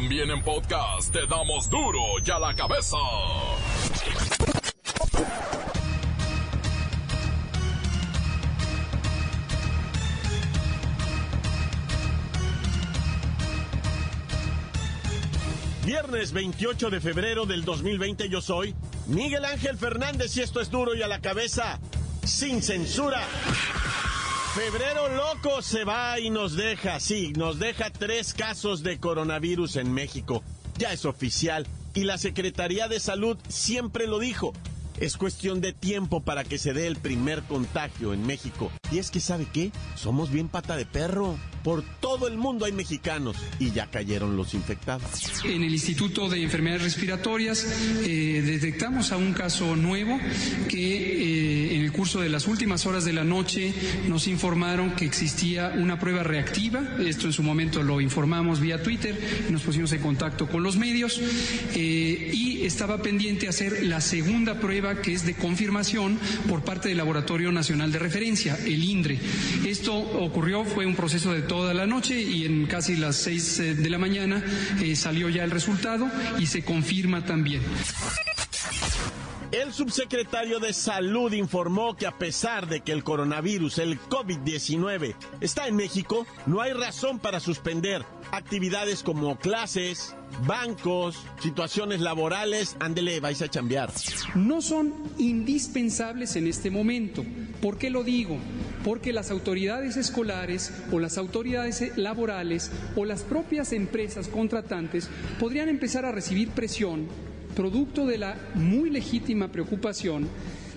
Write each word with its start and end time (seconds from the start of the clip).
También 0.00 0.30
en 0.30 0.40
podcast 0.44 1.12
te 1.12 1.26
damos 1.26 1.68
duro 1.68 1.98
y 2.24 2.30
a 2.30 2.38
la 2.38 2.54
cabeza. 2.54 2.96
Viernes 15.84 16.32
28 16.32 16.90
de 16.90 17.00
febrero 17.00 17.44
del 17.44 17.64
2020 17.64 18.28
yo 18.28 18.40
soy 18.40 18.76
Miguel 19.08 19.44
Ángel 19.44 19.76
Fernández 19.76 20.36
y 20.36 20.42
esto 20.42 20.60
es 20.60 20.70
duro 20.70 20.94
y 20.94 21.02
a 21.02 21.08
la 21.08 21.20
cabeza, 21.20 21.80
sin 22.22 22.62
censura. 22.62 23.20
Febrero 24.58 25.08
loco 25.14 25.62
se 25.62 25.84
va 25.84 26.18
y 26.18 26.30
nos 26.30 26.56
deja, 26.56 26.98
sí, 26.98 27.32
nos 27.36 27.60
deja 27.60 27.90
tres 27.90 28.34
casos 28.34 28.82
de 28.82 28.98
coronavirus 28.98 29.76
en 29.76 29.92
México. 29.92 30.42
Ya 30.76 30.92
es 30.92 31.04
oficial 31.04 31.64
y 31.94 32.02
la 32.02 32.18
Secretaría 32.18 32.88
de 32.88 32.98
Salud 32.98 33.38
siempre 33.46 34.08
lo 34.08 34.18
dijo. 34.18 34.52
Es 34.98 35.16
cuestión 35.16 35.60
de 35.60 35.72
tiempo 35.72 36.22
para 36.24 36.42
que 36.42 36.58
se 36.58 36.72
dé 36.72 36.88
el 36.88 36.96
primer 36.96 37.44
contagio 37.44 38.12
en 38.12 38.26
México. 38.26 38.72
Y 38.90 38.98
es 38.98 39.12
que, 39.12 39.20
¿sabe 39.20 39.46
qué? 39.52 39.70
Somos 39.94 40.32
bien 40.32 40.48
pata 40.48 40.76
de 40.76 40.86
perro. 40.86 41.38
Por 41.62 41.84
todo 42.00 42.26
el 42.26 42.36
mundo 42.36 42.64
hay 42.64 42.72
mexicanos 42.72 43.36
y 43.60 43.70
ya 43.70 43.86
cayeron 43.86 44.36
los 44.36 44.54
infectados. 44.54 45.44
En 45.44 45.62
el 45.62 45.72
Instituto 45.72 46.28
de 46.28 46.42
Enfermedades 46.42 46.82
Respiratorias 46.82 47.64
eh, 48.04 48.42
detectamos 48.44 49.12
a 49.12 49.18
un 49.18 49.34
caso 49.34 49.76
nuevo 49.76 50.18
que 50.68 51.57
eh, 51.57 51.57
curso 51.98 52.20
de 52.20 52.28
las 52.28 52.46
últimas 52.46 52.86
horas 52.86 53.04
de 53.04 53.12
la 53.12 53.24
noche 53.24 53.74
nos 54.06 54.28
informaron 54.28 54.92
que 54.92 55.04
existía 55.04 55.72
una 55.76 55.98
prueba 55.98 56.22
reactiva. 56.22 56.80
Esto 57.00 57.26
en 57.26 57.32
su 57.32 57.42
momento 57.42 57.82
lo 57.82 58.00
informamos 58.00 58.60
vía 58.60 58.80
Twitter, 58.84 59.18
nos 59.50 59.62
pusimos 59.62 59.90
en 59.90 60.00
contacto 60.00 60.46
con 60.46 60.62
los 60.62 60.76
medios 60.76 61.20
eh, 61.74 62.30
y 62.32 62.64
estaba 62.64 63.02
pendiente 63.02 63.48
hacer 63.48 63.82
la 63.82 64.00
segunda 64.00 64.60
prueba 64.60 65.02
que 65.02 65.12
es 65.12 65.26
de 65.26 65.34
confirmación 65.34 66.20
por 66.48 66.62
parte 66.62 66.88
del 66.88 66.98
Laboratorio 66.98 67.50
Nacional 67.50 67.90
de 67.90 67.98
Referencia, 67.98 68.56
el 68.64 68.84
INDRE. 68.84 69.18
Esto 69.66 69.96
ocurrió, 69.96 70.64
fue 70.64 70.86
un 70.86 70.94
proceso 70.94 71.32
de 71.32 71.42
toda 71.42 71.74
la 71.74 71.88
noche 71.88 72.22
y 72.22 72.44
en 72.44 72.66
casi 72.66 72.94
las 72.94 73.16
seis 73.16 73.58
eh, 73.58 73.74
de 73.74 73.90
la 73.90 73.98
mañana 73.98 74.40
eh, 74.80 74.94
salió 74.94 75.28
ya 75.30 75.42
el 75.42 75.50
resultado 75.50 76.08
y 76.38 76.46
se 76.46 76.62
confirma 76.62 77.24
también. 77.24 77.62
El 79.50 79.72
subsecretario 79.72 80.60
de 80.60 80.74
Salud 80.74 81.32
informó 81.32 81.96
que 81.96 82.06
a 82.06 82.18
pesar 82.18 82.68
de 82.68 82.82
que 82.82 82.92
el 82.92 83.02
coronavirus, 83.02 83.78
el 83.78 83.98
COVID-19, 83.98 85.14
está 85.40 85.66
en 85.66 85.74
México, 85.74 86.26
no 86.44 86.60
hay 86.60 86.74
razón 86.74 87.18
para 87.18 87.40
suspender 87.40 88.04
actividades 88.30 89.02
como 89.02 89.38
clases, 89.38 90.14
bancos, 90.46 91.24
situaciones 91.40 92.00
laborales. 92.00 92.76
Ándele, 92.78 93.20
vais 93.20 93.40
a 93.40 93.48
chambear. 93.48 93.90
No 94.34 94.60
son 94.60 94.92
indispensables 95.16 96.36
en 96.36 96.46
este 96.46 96.70
momento. 96.70 97.24
¿Por 97.62 97.78
qué 97.78 97.88
lo 97.88 98.04
digo? 98.04 98.36
Porque 98.84 99.14
las 99.14 99.30
autoridades 99.30 99.96
escolares 99.96 100.74
o 100.92 100.98
las 100.98 101.16
autoridades 101.16 101.96
laborales 101.96 102.70
o 102.96 103.06
las 103.06 103.22
propias 103.22 103.72
empresas 103.72 104.28
contratantes 104.28 105.08
podrían 105.40 105.70
empezar 105.70 106.04
a 106.04 106.12
recibir 106.12 106.50
presión 106.50 107.08
producto 107.58 108.06
de 108.06 108.18
la 108.18 108.36
muy 108.54 108.88
legítima 108.88 109.50
preocupación 109.50 110.28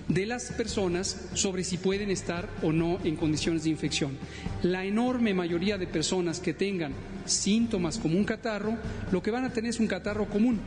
de 0.08 0.26
las 0.26 0.50
personas 0.50 1.28
sobre 1.32 1.62
si 1.62 1.78
pueden 1.78 2.10
estar 2.10 2.48
o 2.60 2.72
no 2.72 2.98
en 3.04 3.14
condiciones 3.14 3.62
de 3.62 3.70
infección. 3.70 4.18
La 4.64 4.84
enorme 4.84 5.32
mayoría 5.32 5.78
de 5.78 5.86
personas 5.86 6.40
que 6.40 6.54
tengan 6.54 6.92
síntomas 7.24 7.98
como 7.98 8.18
un 8.18 8.24
catarro, 8.24 8.76
lo 9.12 9.22
que 9.22 9.30
van 9.30 9.44
a 9.44 9.52
tener 9.52 9.70
es 9.70 9.78
un 9.78 9.86
catarro 9.86 10.28
común 10.28 10.58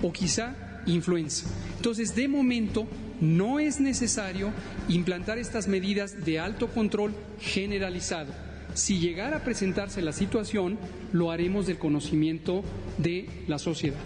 o 0.00 0.10
quizá 0.10 0.80
influenza. 0.86 1.46
Entonces, 1.76 2.14
de 2.16 2.28
momento, 2.28 2.88
no 3.20 3.60
es 3.60 3.78
necesario 3.78 4.52
implantar 4.88 5.36
estas 5.36 5.68
medidas 5.68 6.24
de 6.24 6.38
alto 6.38 6.68
control 6.68 7.12
generalizado. 7.40 8.32
Si 8.72 9.00
llegara 9.00 9.36
a 9.36 9.44
presentarse 9.44 10.00
la 10.00 10.12
situación, 10.14 10.78
lo 11.12 11.30
haremos 11.30 11.66
del 11.66 11.76
conocimiento 11.76 12.64
de 12.96 13.28
la 13.46 13.58
sociedad. 13.58 13.98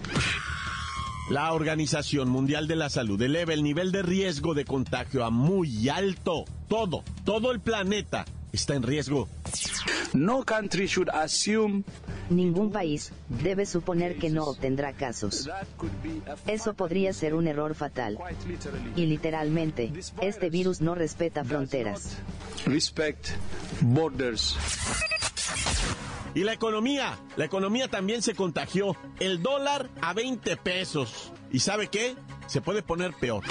La 1.32 1.54
Organización 1.54 2.28
Mundial 2.28 2.68
de 2.68 2.76
la 2.76 2.90
Salud 2.90 3.20
eleva 3.22 3.54
el 3.54 3.62
nivel 3.62 3.90
de 3.90 4.02
riesgo 4.02 4.52
de 4.52 4.66
contagio 4.66 5.24
a 5.24 5.30
muy 5.30 5.88
alto. 5.88 6.44
Todo, 6.68 7.04
todo 7.24 7.52
el 7.52 7.60
planeta 7.60 8.26
está 8.52 8.74
en 8.74 8.82
riesgo. 8.82 9.30
No 10.12 10.44
country 10.44 10.86
should 10.86 11.08
assume 11.08 11.84
Ningún 12.28 12.70
país 12.70 13.14
debe 13.30 13.64
suponer 13.64 14.18
que 14.18 14.28
no 14.28 14.44
obtendrá 14.44 14.92
casos. 14.92 15.48
Eso 16.46 16.74
podría 16.74 17.14
ser 17.14 17.34
un 17.34 17.46
error 17.46 17.74
fatal. 17.74 18.18
Y 18.94 19.06
literalmente, 19.06 19.90
este 20.20 20.50
virus 20.50 20.82
no 20.82 20.94
respeta 20.94 21.44
fronteras. 21.44 22.18
respect 22.66 23.28
borders. 23.80 24.54
Y 26.34 26.44
la 26.44 26.52
economía, 26.52 27.18
la 27.36 27.44
economía 27.44 27.88
también 27.88 28.22
se 28.22 28.34
contagió. 28.34 28.96
El 29.20 29.42
dólar 29.42 29.90
a 30.00 30.14
20 30.14 30.56
pesos. 30.56 31.32
¿Y 31.50 31.60
sabe 31.60 31.88
qué? 31.88 32.16
Se 32.46 32.60
puede 32.60 32.82
poner 32.82 33.12
peor. 33.12 33.44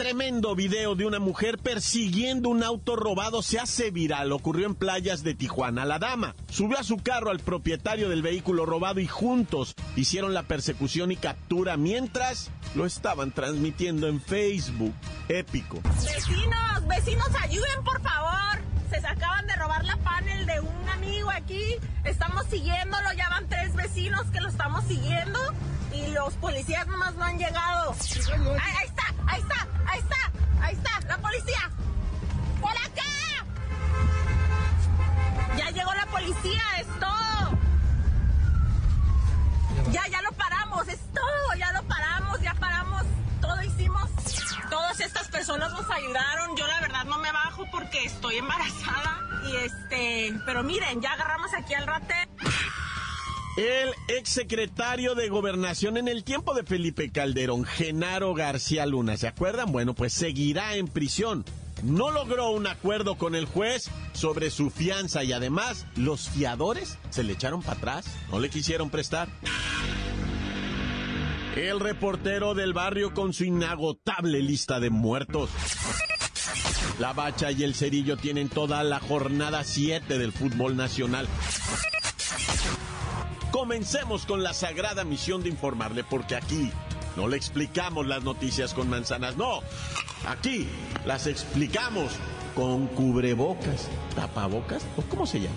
Tremendo 0.00 0.54
video 0.54 0.94
de 0.94 1.04
una 1.04 1.18
mujer 1.18 1.58
persiguiendo 1.58 2.48
un 2.48 2.62
auto 2.62 2.96
robado 2.96 3.42
se 3.42 3.58
hace 3.58 3.90
viral. 3.90 4.32
Ocurrió 4.32 4.64
en 4.64 4.74
playas 4.74 5.22
de 5.22 5.34
Tijuana. 5.34 5.84
La 5.84 5.98
dama 5.98 6.34
subió 6.48 6.78
a 6.78 6.84
su 6.84 6.96
carro 6.96 7.30
al 7.30 7.40
propietario 7.40 8.08
del 8.08 8.22
vehículo 8.22 8.64
robado 8.64 9.00
y 9.00 9.06
juntos 9.06 9.74
hicieron 9.96 10.32
la 10.32 10.44
persecución 10.44 11.12
y 11.12 11.16
captura 11.16 11.76
mientras 11.76 12.50
lo 12.74 12.86
estaban 12.86 13.30
transmitiendo 13.32 14.08
en 14.08 14.22
Facebook. 14.22 14.94
Épico. 15.28 15.82
Vecinos, 15.82 16.86
vecinos, 16.88 17.28
ayuden 17.42 17.84
por 17.84 18.00
favor. 18.00 18.69
Se 18.90 19.06
acaban 19.06 19.46
de 19.46 19.54
robar 19.54 19.84
la 19.84 19.96
panel 19.98 20.46
de 20.46 20.60
un 20.60 20.88
amigo 20.88 21.30
aquí. 21.30 21.76
Estamos 22.04 22.44
siguiéndolo, 22.46 23.12
ya 23.12 23.28
van 23.28 23.48
tres 23.48 23.74
vecinos 23.74 24.26
que 24.30 24.40
lo 24.40 24.48
estamos 24.48 24.84
siguiendo 24.84 25.38
y 25.92 26.08
los 26.08 26.34
policías 26.34 26.86
nomás 26.86 27.14
no 27.14 27.24
han 27.24 27.38
llegado. 27.38 27.94
Ahí, 28.60 28.74
ahí 28.78 28.86
está, 28.86 29.02
ahí 29.26 29.40
está, 29.40 29.68
ahí 29.86 30.00
está, 30.00 30.32
ahí 30.60 30.74
está, 30.74 31.00
la 31.08 31.18
policía. 31.18 31.70
¡Por 32.60 32.72
acá! 32.72 33.46
Ya 35.56 35.70
llegó 35.70 35.94
la 35.94 36.06
policía, 36.06 36.62
es 36.80 36.86
todo. 36.98 37.58
Ya, 39.92 40.06
ya 40.08 40.20
lo 40.22 40.32
paramos, 40.32 40.88
es 40.88 41.00
todo, 41.14 41.54
ya 41.56 41.72
lo 41.72 41.82
paramos, 41.84 42.40
ya 42.40 42.54
paramos, 42.54 43.04
todo 43.40 43.62
hicimos. 43.62 44.09
Todas 44.80 45.00
estas 45.00 45.28
personas 45.28 45.72
nos 45.72 45.90
ayudaron, 45.90 46.56
yo 46.56 46.66
la 46.66 46.80
verdad 46.80 47.04
no 47.04 47.18
me 47.18 47.30
bajo 47.30 47.66
porque 47.70 48.02
estoy 48.02 48.36
embarazada 48.36 49.20
y 49.46 49.56
este, 49.56 50.40
pero 50.46 50.62
miren, 50.62 51.02
ya 51.02 51.12
agarramos 51.12 51.50
aquí 51.52 51.74
al 51.74 51.86
rate. 51.86 52.14
El 53.58 53.90
exsecretario 54.08 55.14
de 55.14 55.28
Gobernación 55.28 55.98
en 55.98 56.08
el 56.08 56.24
tiempo 56.24 56.54
de 56.54 56.62
Felipe 56.62 57.12
Calderón, 57.12 57.66
Genaro 57.66 58.32
García 58.32 58.86
Luna, 58.86 59.18
¿se 59.18 59.28
acuerdan? 59.28 59.70
Bueno, 59.70 59.92
pues 59.92 60.14
seguirá 60.14 60.74
en 60.76 60.88
prisión. 60.88 61.44
No 61.82 62.10
logró 62.10 62.48
un 62.50 62.66
acuerdo 62.66 63.16
con 63.16 63.34
el 63.34 63.44
juez 63.44 63.90
sobre 64.14 64.50
su 64.50 64.70
fianza 64.70 65.22
y 65.24 65.34
además 65.34 65.86
los 65.94 66.30
fiadores 66.30 66.96
se 67.10 67.22
le 67.22 67.34
echaron 67.34 67.62
para 67.62 67.76
atrás, 67.76 68.06
no 68.30 68.40
le 68.40 68.48
quisieron 68.48 68.88
prestar. 68.88 69.28
El 71.56 71.80
reportero 71.80 72.54
del 72.54 72.72
barrio 72.72 73.12
con 73.12 73.32
su 73.32 73.44
inagotable 73.44 74.40
lista 74.40 74.78
de 74.78 74.88
muertos. 74.90 75.50
La 77.00 77.12
Bacha 77.12 77.50
y 77.50 77.64
el 77.64 77.74
Cerillo 77.74 78.16
tienen 78.16 78.48
toda 78.48 78.84
la 78.84 79.00
jornada 79.00 79.64
7 79.64 80.18
del 80.18 80.32
fútbol 80.32 80.76
nacional. 80.76 81.26
Comencemos 83.50 84.26
con 84.26 84.42
la 84.42 84.54
sagrada 84.54 85.04
misión 85.04 85.42
de 85.42 85.48
informarle, 85.48 86.04
porque 86.04 86.36
aquí 86.36 86.70
no 87.16 87.26
le 87.26 87.36
explicamos 87.36 88.06
las 88.06 88.22
noticias 88.22 88.72
con 88.72 88.88
manzanas, 88.88 89.36
no. 89.36 89.60
Aquí 90.28 90.68
las 91.04 91.26
explicamos 91.26 92.12
con 92.54 92.86
cubrebocas, 92.86 93.88
tapabocas, 94.14 94.84
o 94.96 95.02
cómo 95.02 95.26
se 95.26 95.40
llama. 95.40 95.56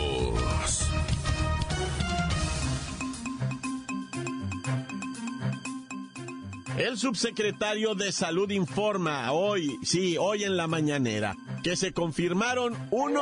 El 6.81 6.97
subsecretario 6.97 7.93
de 7.93 8.11
Salud 8.11 8.49
informa 8.49 9.31
hoy, 9.31 9.77
sí, 9.83 10.17
hoy 10.17 10.45
en 10.45 10.57
la 10.57 10.65
mañanera, 10.65 11.35
que 11.63 11.75
se 11.75 11.93
confirmaron 11.93 12.75
uno, 12.89 13.21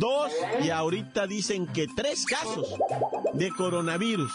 dos 0.00 0.32
y 0.64 0.70
ahorita 0.70 1.28
dicen 1.28 1.68
que 1.68 1.86
tres 1.86 2.26
casos 2.26 2.74
de 3.34 3.50
coronavirus. 3.50 4.32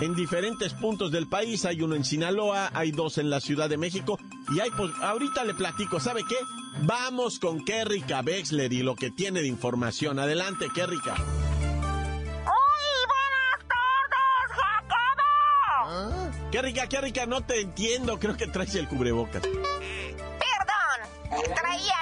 En 0.00 0.14
diferentes 0.14 0.74
puntos 0.74 1.10
del 1.10 1.26
país 1.26 1.64
hay 1.64 1.82
uno 1.82 1.96
en 1.96 2.04
Sinaloa, 2.04 2.70
hay 2.72 2.92
dos 2.92 3.18
en 3.18 3.30
la 3.30 3.40
Ciudad 3.40 3.68
de 3.68 3.78
México 3.78 4.16
y 4.54 4.60
hay, 4.60 4.70
pues, 4.76 4.92
ahorita 5.02 5.42
le 5.42 5.54
platico, 5.54 5.98
¿sabe 5.98 6.22
qué? 6.28 6.36
Vamos 6.82 7.40
con 7.40 7.64
Kerrika 7.64 8.20
Wexler 8.20 8.72
y 8.72 8.84
lo 8.84 8.94
que 8.94 9.10
tiene 9.10 9.40
de 9.40 9.48
información. 9.48 10.20
Adelante, 10.20 10.68
Kerrika. 10.72 11.16
Qué 16.50 16.62
rica, 16.62 16.88
qué 16.88 17.00
rica, 17.00 17.26
no 17.26 17.42
te 17.42 17.60
entiendo. 17.60 18.18
Creo 18.18 18.36
que 18.36 18.46
traes 18.46 18.74
el 18.74 18.88
cubrebocas. 18.88 19.42
Perdón, 19.42 21.54
traía 21.54 21.97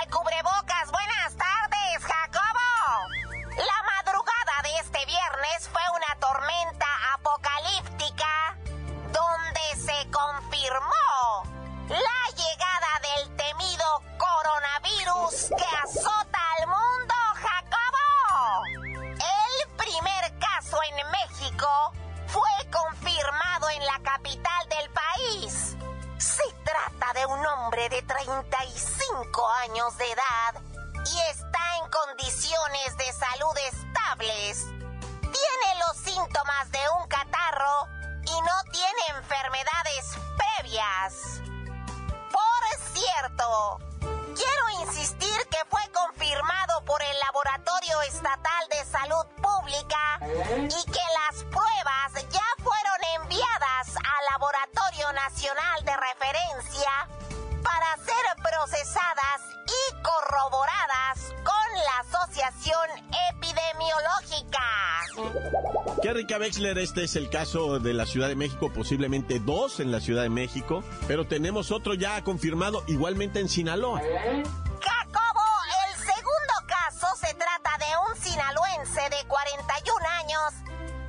Rica, 66.13 66.39
Wexler, 66.39 66.79
este 66.79 67.05
es 67.05 67.17
el 67.17 67.31
caso 67.31 67.79
de 67.79 67.95
la 67.95 68.07
Ciudad 68.07 68.29
de 68.29 68.37
México, 68.37 68.71
posiblemente 68.73 69.41
dos 69.41 69.81
en 69.81 69.91
la 69.91 70.01
Ciudad 70.01 70.23
de 70.23 70.29
México, 70.29 70.85
pero 71.09 71.27
tenemos 71.27 71.71
otro 71.73 71.95
ya 71.95 72.23
confirmado 72.23 72.85
igualmente 72.87 73.41
en 73.41 73.49
Sinaloa. 73.49 74.01
Jacobo, 74.01 75.47
el 75.87 75.97
segundo 75.99 76.55
caso 76.67 77.07
se 77.17 77.35
trata 77.35 77.71
de 77.79 77.87
un 78.09 78.23
sinaloense 78.23 79.01
de 79.09 79.27
41 79.27 80.07
años 80.21 80.53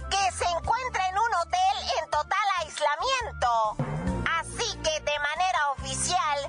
que 0.09 0.31
se 0.31 0.45
encuentra 0.45 1.09
en 1.09 1.15
un 1.15 1.33
hotel 1.41 1.77
en 2.01 2.09
total 2.09 2.47
aislamiento. 2.61 3.77
Así 4.39 4.77
que 4.77 4.99
de 5.01 5.19
manera 5.19 5.71
oficial 5.77 6.39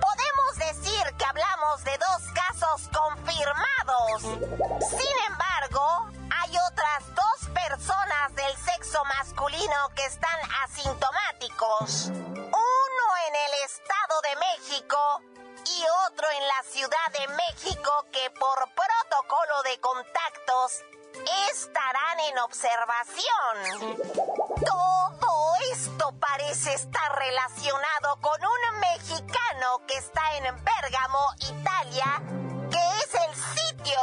podemos 0.00 0.56
decir 0.58 1.04
que 1.16 1.24
hablamos 1.24 1.84
de 1.84 1.92
dos 1.98 2.22
casos 2.34 2.90
confirmados. 2.92 4.22
Sin 4.90 5.32
embargo, 5.32 6.13
personas 7.54 8.34
del 8.34 8.54
sexo 8.56 9.02
masculino 9.04 9.88
que 9.94 10.04
están 10.04 10.38
asintomáticos. 10.64 12.08
Uno 12.08 13.06
en 13.28 13.34
el 13.34 13.52
Estado 13.64 14.20
de 14.22 14.36
México 14.36 15.22
y 15.66 15.84
otro 16.06 16.26
en 16.30 16.48
la 16.48 16.62
Ciudad 16.64 17.08
de 17.12 17.28
México 17.28 18.06
que 18.12 18.30
por 18.38 18.58
protocolo 18.74 19.62
de 19.64 19.80
contactos 19.80 20.84
estarán 21.50 22.20
en 22.20 22.38
observación. 22.40 24.04
Todo 24.66 25.54
esto 25.72 26.12
parece 26.20 26.74
estar 26.74 27.18
relacionado 27.18 28.20
con 28.20 28.40
un 28.44 28.80
mexicano 28.80 29.80
que 29.86 29.94
está 29.94 30.36
en 30.36 30.64
Bérgamo, 30.64 31.32
Italia, 31.40 32.22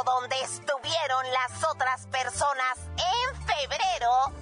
donde 0.04 0.40
estuvieron 0.42 1.24
las 1.32 1.64
otras 1.64 2.06
personas 2.06 2.78
en 2.96 3.42
febrero 3.44 4.32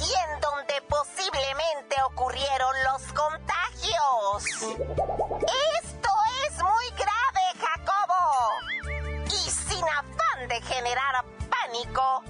y 0.00 0.04
en 0.04 0.40
donde 0.40 0.80
posiblemente 0.88 2.02
ocurrieron 2.04 2.74
los 2.84 3.02
contagios. 3.12 4.44
Esto 5.82 6.10
es 6.46 6.62
muy 6.62 6.90
grave, 6.96 7.44
Jacobo. 7.60 8.52
Y 9.26 9.50
sin 9.50 9.84
afán 9.84 10.48
de 10.48 10.62
generar 10.62 11.24
pánico, 11.50 12.22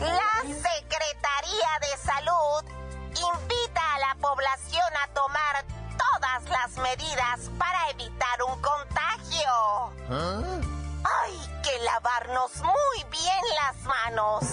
la 0.00 0.42
Secretaría 0.42 1.70
de 1.80 1.96
Salud 2.04 2.64
invita 3.10 3.94
a 3.94 3.98
la 4.00 4.14
población 4.20 4.92
a 5.04 5.12
tomar 5.14 5.64
todas 5.96 6.50
las 6.50 6.76
medidas 6.78 7.50
para 7.58 7.90
evitar 7.90 8.17
muy 12.46 13.04
bien 13.10 13.42
las 13.64 13.82
manos. 13.84 14.44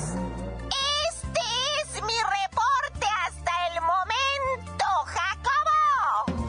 Este 1.09 1.41
es 1.83 2.01
mi 2.01 2.17
reporte 2.17 3.07
hasta 3.27 3.67
el 3.67 3.81
momento, 3.81 4.85
Jacobo. 5.05 6.41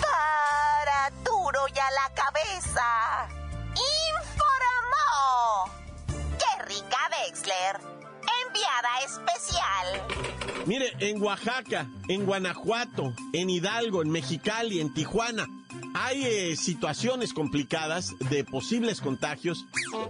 Para 0.00 1.10
duro 1.24 1.60
y 1.74 1.78
a 1.78 1.90
la 1.90 2.14
cabeza. 2.14 3.28
Informó. 4.14 5.72
Rica 6.66 7.10
Wexler. 7.10 7.80
Enviada 8.46 9.00
especial. 9.04 10.66
Mire, 10.66 10.92
en 11.00 11.20
Oaxaca, 11.20 11.88
en 12.08 12.26
Guanajuato, 12.26 13.12
en 13.32 13.50
Hidalgo, 13.50 14.02
en 14.02 14.10
Mexicali, 14.10 14.80
en 14.80 14.94
Tijuana, 14.94 15.48
hay 16.02 16.24
eh, 16.24 16.56
situaciones 16.56 17.34
complicadas 17.34 18.14
de 18.30 18.42
posibles 18.42 19.02
contagios 19.02 19.66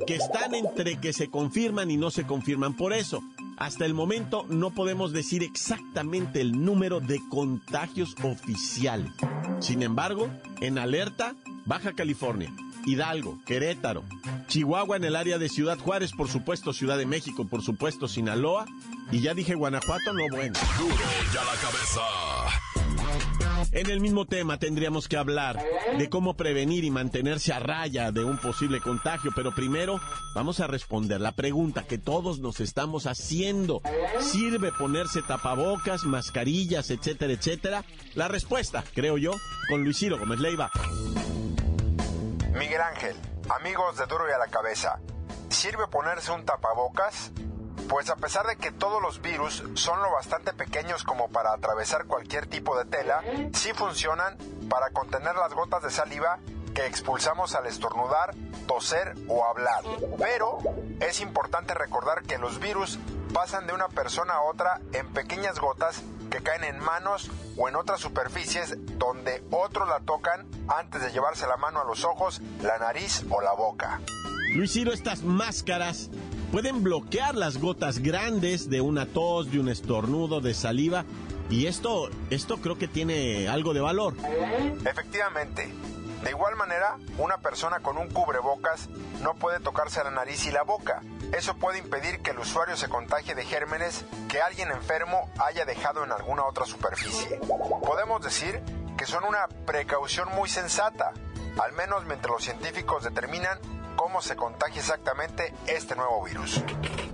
que 0.06 0.14
están 0.14 0.54
entre 0.54 1.00
que 1.00 1.12
se 1.12 1.30
confirman 1.30 1.90
y 1.90 1.96
no 1.96 2.12
se 2.12 2.24
confirman. 2.24 2.74
Por 2.74 2.92
eso, 2.92 3.24
hasta 3.56 3.86
el 3.86 3.94
momento 3.94 4.46
no 4.48 4.70
podemos 4.70 5.12
decir 5.12 5.42
exactamente 5.42 6.40
el 6.40 6.64
número 6.64 7.00
de 7.00 7.20
contagios 7.28 8.14
oficiales. 8.22 9.10
Sin 9.58 9.82
embargo, 9.82 10.30
en 10.60 10.78
alerta, 10.78 11.34
Baja 11.66 11.92
California, 11.92 12.52
Hidalgo, 12.86 13.40
Querétaro, 13.44 14.04
Chihuahua 14.46 14.96
en 14.96 15.04
el 15.04 15.16
área 15.16 15.38
de 15.38 15.48
Ciudad 15.48 15.78
Juárez, 15.78 16.12
por 16.12 16.28
supuesto 16.28 16.72
Ciudad 16.72 16.98
de 16.98 17.06
México, 17.06 17.48
por 17.48 17.62
supuesto 17.62 18.06
Sinaloa, 18.06 18.64
y 19.10 19.22
ya 19.22 19.34
dije 19.34 19.56
Guanajuato, 19.56 20.12
no 20.12 20.22
bueno. 20.30 20.54
Duro 20.78 20.94
ya 21.34 21.44
la 21.44 21.60
cabeza. 21.60 22.39
En 23.72 23.88
el 23.88 24.00
mismo 24.00 24.26
tema 24.26 24.58
tendríamos 24.58 25.06
que 25.06 25.16
hablar 25.16 25.56
de 25.96 26.10
cómo 26.10 26.34
prevenir 26.34 26.82
y 26.82 26.90
mantenerse 26.90 27.52
a 27.52 27.60
raya 27.60 28.10
de 28.10 28.24
un 28.24 28.36
posible 28.36 28.80
contagio, 28.80 29.30
pero 29.34 29.54
primero 29.54 30.00
vamos 30.34 30.58
a 30.58 30.66
responder 30.66 31.20
la 31.20 31.32
pregunta 31.32 31.84
que 31.84 31.96
todos 31.96 32.40
nos 32.40 32.58
estamos 32.58 33.06
haciendo. 33.06 33.80
¿Sirve 34.18 34.72
ponerse 34.72 35.22
tapabocas, 35.22 36.02
mascarillas, 36.02 36.90
etcétera, 36.90 37.32
etcétera? 37.32 37.84
La 38.14 38.26
respuesta, 38.26 38.82
creo 38.92 39.18
yo, 39.18 39.32
con 39.68 39.84
Luis 39.84 40.00
Gómez 40.08 40.40
Leiva. 40.40 40.70
Miguel 42.58 42.80
Ángel, 42.80 43.16
amigos 43.50 43.96
de 43.98 44.06
Duro 44.06 44.28
y 44.28 44.32
a 44.32 44.38
la 44.38 44.48
cabeza, 44.48 44.98
¿sirve 45.48 45.86
ponerse 45.86 46.32
un 46.32 46.44
tapabocas? 46.44 47.30
Pues 47.90 48.08
a 48.08 48.14
pesar 48.14 48.46
de 48.46 48.54
que 48.54 48.70
todos 48.70 49.02
los 49.02 49.20
virus 49.20 49.64
son 49.74 50.00
lo 50.00 50.12
bastante 50.12 50.52
pequeños 50.52 51.02
como 51.02 51.28
para 51.28 51.52
atravesar 51.52 52.06
cualquier 52.06 52.46
tipo 52.46 52.78
de 52.78 52.84
tela, 52.84 53.20
sí 53.52 53.72
funcionan 53.74 54.38
para 54.68 54.90
contener 54.90 55.34
las 55.34 55.52
gotas 55.54 55.82
de 55.82 55.90
saliva 55.90 56.38
que 56.72 56.86
expulsamos 56.86 57.56
al 57.56 57.66
estornudar, 57.66 58.36
toser 58.68 59.16
o 59.26 59.44
hablar. 59.44 59.82
Pero 60.18 60.58
es 61.00 61.20
importante 61.20 61.74
recordar 61.74 62.22
que 62.22 62.38
los 62.38 62.60
virus 62.60 63.00
pasan 63.34 63.66
de 63.66 63.72
una 63.72 63.88
persona 63.88 64.34
a 64.34 64.42
otra 64.42 64.80
en 64.92 65.08
pequeñas 65.08 65.58
gotas 65.58 66.04
que 66.30 66.44
caen 66.44 66.62
en 66.62 66.78
manos 66.78 67.28
o 67.56 67.68
en 67.68 67.74
otras 67.74 67.98
superficies 67.98 68.76
donde 68.98 69.42
otros 69.50 69.88
la 69.88 69.98
tocan 69.98 70.46
antes 70.68 71.02
de 71.02 71.10
llevarse 71.10 71.48
la 71.48 71.56
mano 71.56 71.80
a 71.80 71.84
los 71.84 72.04
ojos, 72.04 72.40
la 72.62 72.78
nariz 72.78 73.24
o 73.30 73.40
la 73.40 73.52
boca. 73.52 74.00
Luis 74.54 74.74
estas 74.74 75.22
máscaras 75.22 76.10
pueden 76.50 76.82
bloquear 76.82 77.34
las 77.34 77.58
gotas 77.58 77.98
grandes 77.98 78.68
de 78.68 78.80
una 78.80 79.06
tos, 79.06 79.50
de 79.50 79.60
un 79.60 79.68
estornudo, 79.68 80.40
de 80.40 80.54
saliva, 80.54 81.04
Y 81.48 81.66
esto, 81.66 82.10
esto 82.30 82.58
creo 82.58 82.78
que 82.78 82.86
tiene 82.86 83.48
algo 83.48 83.74
de 83.74 83.80
valor. 83.80 84.14
Efectivamente. 84.84 85.74
De 86.22 86.30
igual 86.30 86.54
manera, 86.54 86.96
una 87.18 87.38
persona 87.38 87.80
con 87.80 87.96
un 87.96 88.08
cubrebocas 88.08 88.88
no 89.22 89.34
puede 89.34 89.58
tocarse 89.58 90.04
la 90.04 90.10
nariz 90.10 90.46
y 90.46 90.52
la 90.52 90.62
boca. 90.62 91.02
Eso 91.36 91.56
puede 91.56 91.78
impedir 91.78 92.20
que 92.20 92.30
el 92.32 92.38
usuario 92.38 92.76
se 92.76 92.88
contagie 92.88 93.34
de 93.34 93.44
gérmenes 93.44 94.04
que 94.28 94.40
alguien 94.40 94.70
enfermo 94.70 95.28
haya 95.44 95.64
dejado 95.64 96.04
en 96.04 96.12
alguna 96.12 96.44
otra 96.44 96.66
superficie. 96.66 97.40
Podemos 97.84 98.22
decir 98.22 98.60
que 98.96 99.06
son 99.06 99.24
una 99.24 99.48
precaución 99.66 100.28
muy 100.36 100.48
sensata, 100.48 101.12
al 101.60 101.72
menos 101.72 102.04
mientras 102.04 102.32
los 102.32 102.44
científicos 102.44 103.02
determinan 103.02 103.58
cómo 104.00 104.22
se 104.22 104.34
contagia 104.34 104.80
exactamente 104.80 105.52
este 105.66 105.94
nuevo 105.94 106.24
virus. 106.24 106.62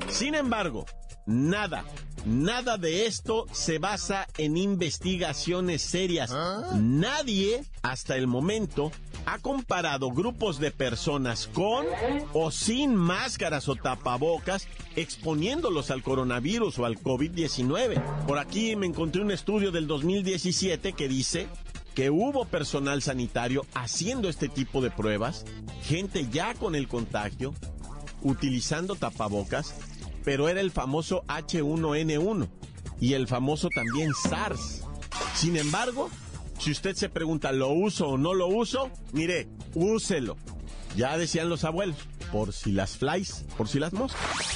Sin 0.09 0.37
embargo, 0.37 0.87
nada, 1.27 1.85
nada 2.25 2.79
de 2.79 3.07
esto 3.07 3.47
se 3.51 3.81
basa 3.81 4.29
en 4.39 4.57
investigaciones 4.57 5.83
serias. 5.83 6.33
Nadie, 6.75 7.65
hasta 7.83 8.15
el 8.15 8.29
momento, 8.29 8.93
ha 9.25 9.41
comparado 9.41 10.13
grupos 10.13 10.61
de 10.61 10.71
personas 10.71 11.49
con 11.53 11.87
o 12.33 12.53
sin 12.53 12.95
máscaras 12.95 13.69
o 13.69 13.75
tapabocas 13.75 14.69
exponiéndolos 14.95 15.91
al 15.91 16.05
coronavirus 16.05 16.79
o 16.79 16.85
al 16.87 17.01
COVID-19. 17.01 18.01
Por 18.27 18.39
aquí 18.39 18.77
me 18.77 18.87
encontré 18.87 19.23
un 19.23 19.33
estudio 19.33 19.73
del 19.73 19.89
2017 19.89 20.93
que 20.93 21.09
dice 21.09 21.49
que 21.97 22.11
hubo 22.11 22.45
personal 22.45 23.01
sanitario 23.01 23.65
haciendo 23.75 24.29
este 24.29 24.51
tipo 24.51 24.83
de 24.83 24.91
pruebas, 24.91 25.47
gente 25.83 26.29
ya 26.31 26.53
con 26.53 26.75
el 26.75 26.89
contagio, 26.89 27.55
utilizando 28.21 28.97
tapabocas, 28.97 29.75
pero 30.23 30.51
era 30.51 30.61
el 30.61 30.71
famoso 30.71 31.25
H1N1 31.27 32.49
y 33.01 33.15
el 33.15 33.27
famoso 33.27 33.71
también 33.75 34.13
SARS. 34.13 34.83
Sin 35.35 35.57
embargo, 35.57 36.11
si 36.59 36.71
usted 36.71 36.95
se 36.95 37.09
pregunta, 37.09 37.51
¿lo 37.53 37.71
uso 37.71 38.09
o 38.09 38.19
no 38.19 38.35
lo 38.35 38.47
uso? 38.47 38.91
Mire, 39.13 39.49
úselo. 39.75 40.37
Ya 40.97 41.17
decían 41.17 41.49
los 41.49 41.65
abuelos, 41.65 41.97
por 42.31 42.53
si 42.53 42.73
las 42.73 42.99
flies, 42.99 43.47
por 43.57 43.69
si 43.69 43.79
las 43.79 43.95
moscas. 43.95 44.56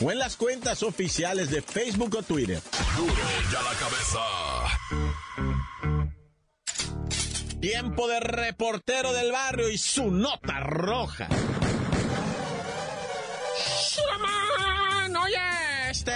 o 0.00 0.10
en 0.10 0.18
las 0.18 0.36
cuentas 0.36 0.82
oficiales 0.82 1.50
de 1.50 1.62
Facebook 1.62 2.16
o 2.18 2.22
Twitter. 2.22 2.60
Duro 2.96 3.12
y 3.12 3.54
a 3.54 3.62
la 3.62 3.74
cabeza. 3.78 4.20
Tiempo 7.60 8.08
de 8.08 8.20
reportero 8.20 9.12
del 9.12 9.30
barrio 9.32 9.68
y 9.68 9.76
su 9.76 10.10
nota 10.10 10.60
roja. 10.60 11.28
Oye, 15.22 15.90
este 15.90 16.12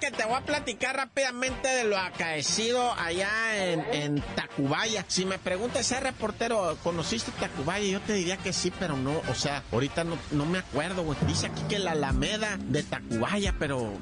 que 0.00 0.10
te 0.10 0.24
voy 0.24 0.34
a 0.34 0.40
platicar 0.40 0.96
rápidamente 0.96 1.68
de 1.68 1.84
lo 1.84 1.98
acaecido 1.98 2.92
allá 2.94 3.30
en, 3.92 4.22
Tacubaya. 4.34 5.04
Si 5.08 5.26
me 5.26 5.38
preguntas, 5.38 5.82
ese 5.82 6.00
reportero, 6.00 6.76
¿conociste 6.82 7.30
Tacubaya? 7.32 7.84
Yo 7.84 8.00
te 8.00 8.14
diría 8.14 8.38
que 8.38 8.52
sí, 8.52 8.72
pero 8.78 8.96
no, 8.96 9.20
o 9.28 9.34
sea, 9.34 9.62
ahorita 9.70 10.04
no, 10.04 10.46
me 10.46 10.58
acuerdo, 10.58 11.02
güey. 11.02 11.18
Dice 11.26 11.46
aquí 11.46 11.62
que 11.68 11.78
la 11.78 11.92
Alameda 11.92 12.56
de 12.58 12.82
Tacubaya, 12.82 13.54
pero 13.58 13.92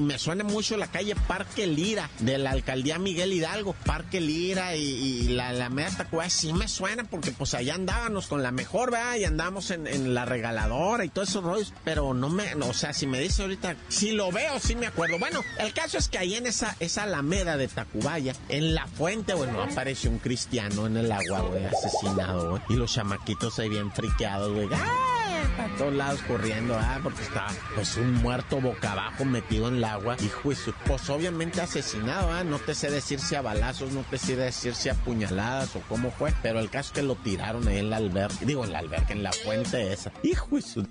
me, 0.00 0.18
suena 0.18 0.44
mucho 0.44 0.76
la 0.76 0.86
calle 0.86 1.16
Parque 1.26 1.66
Lira, 1.66 2.08
de 2.20 2.38
la 2.38 2.50
alcaldía 2.50 2.98
Miguel 2.98 3.32
Hidalgo. 3.32 3.74
Parque 3.84 4.20
Lira 4.20 4.76
y, 4.76 5.28
la 5.28 5.48
Alameda 5.48 5.90
de 5.90 5.96
Tacubaya 5.96 6.30
sí 6.30 6.52
me 6.52 6.68
suena, 6.68 7.04
porque 7.04 7.32
pues 7.32 7.54
allá 7.54 7.74
andábamos 7.74 8.28
con 8.28 8.42
la 8.42 8.52
mejor, 8.52 8.92
¿verdad? 8.92 9.16
Y 9.16 9.24
andábamos 9.24 9.70
en, 9.72 10.14
la 10.14 10.24
regaladora 10.24 11.04
y 11.04 11.08
todos 11.08 11.30
esos 11.30 11.42
rollos, 11.42 11.72
pero 11.84 12.14
no 12.14 12.28
me, 12.28 12.54
o 12.54 12.72
sea, 12.72 12.92
si 12.92 13.06
me 13.06 13.18
dice 13.18 13.42
ahorita, 13.42 13.76
si 13.88 14.12
lo 14.12 14.30
veo, 14.30 14.60
sí 14.60 14.76
me 14.76 14.91
acuerdo. 14.92 15.18
Bueno, 15.18 15.40
el 15.58 15.72
caso 15.72 15.98
es 15.98 16.08
que 16.08 16.18
ahí 16.18 16.34
en 16.34 16.46
esa, 16.46 16.76
esa 16.80 17.04
alameda 17.04 17.56
de 17.56 17.68
Tacubaya, 17.68 18.34
en 18.48 18.74
la 18.74 18.86
fuente, 18.86 19.34
bueno, 19.34 19.62
apareció 19.62 20.10
un 20.10 20.18
cristiano 20.18 20.86
en 20.86 20.96
el 20.96 21.10
agua, 21.10 21.40
güey, 21.40 21.64
asesinado, 21.64 22.50
güey. 22.50 22.62
Y 22.68 22.74
los 22.74 22.92
chamaquitos 22.92 23.58
ahí 23.58 23.68
bien 23.68 23.92
friqueados, 23.92 24.52
güey. 24.52 24.68
A 24.72 25.68
todos 25.76 25.92
lados 25.92 26.20
corriendo, 26.22 26.76
ah, 26.78 27.00
porque 27.02 27.22
estaba 27.22 27.50
pues 27.74 27.96
un 27.96 28.14
muerto 28.14 28.60
boca 28.60 28.92
abajo 28.92 29.24
metido 29.24 29.68
en 29.68 29.76
el 29.76 29.84
agua. 29.84 30.16
Hijo, 30.22 30.54
su, 30.54 30.72
pues 30.86 31.10
obviamente 31.10 31.60
asesinado, 31.60 32.30
ah, 32.30 32.44
no 32.44 32.58
te 32.58 32.74
sé 32.74 32.90
decir 32.90 33.20
si 33.20 33.34
a 33.34 33.42
balazos, 33.42 33.92
no 33.92 34.02
te 34.02 34.18
sé 34.18 34.36
decir 34.36 34.74
si 34.74 34.88
a 34.88 34.94
puñaladas 34.94 35.74
o 35.76 35.80
cómo 35.88 36.10
fue, 36.10 36.32
pero 36.42 36.58
el 36.58 36.70
caso 36.70 36.88
es 36.88 36.92
que 36.92 37.02
lo 37.02 37.16
tiraron 37.16 37.66
ahí 37.68 37.78
en 37.78 37.90
la 37.90 37.96
alberca, 37.96 38.36
digo 38.42 38.64
en 38.64 38.72
la 38.72 38.78
alberca, 38.78 39.12
en 39.12 39.22
la 39.22 39.32
fuente 39.32 39.92
esa. 39.92 40.12
Hijo, 40.22 40.60
su... 40.60 40.86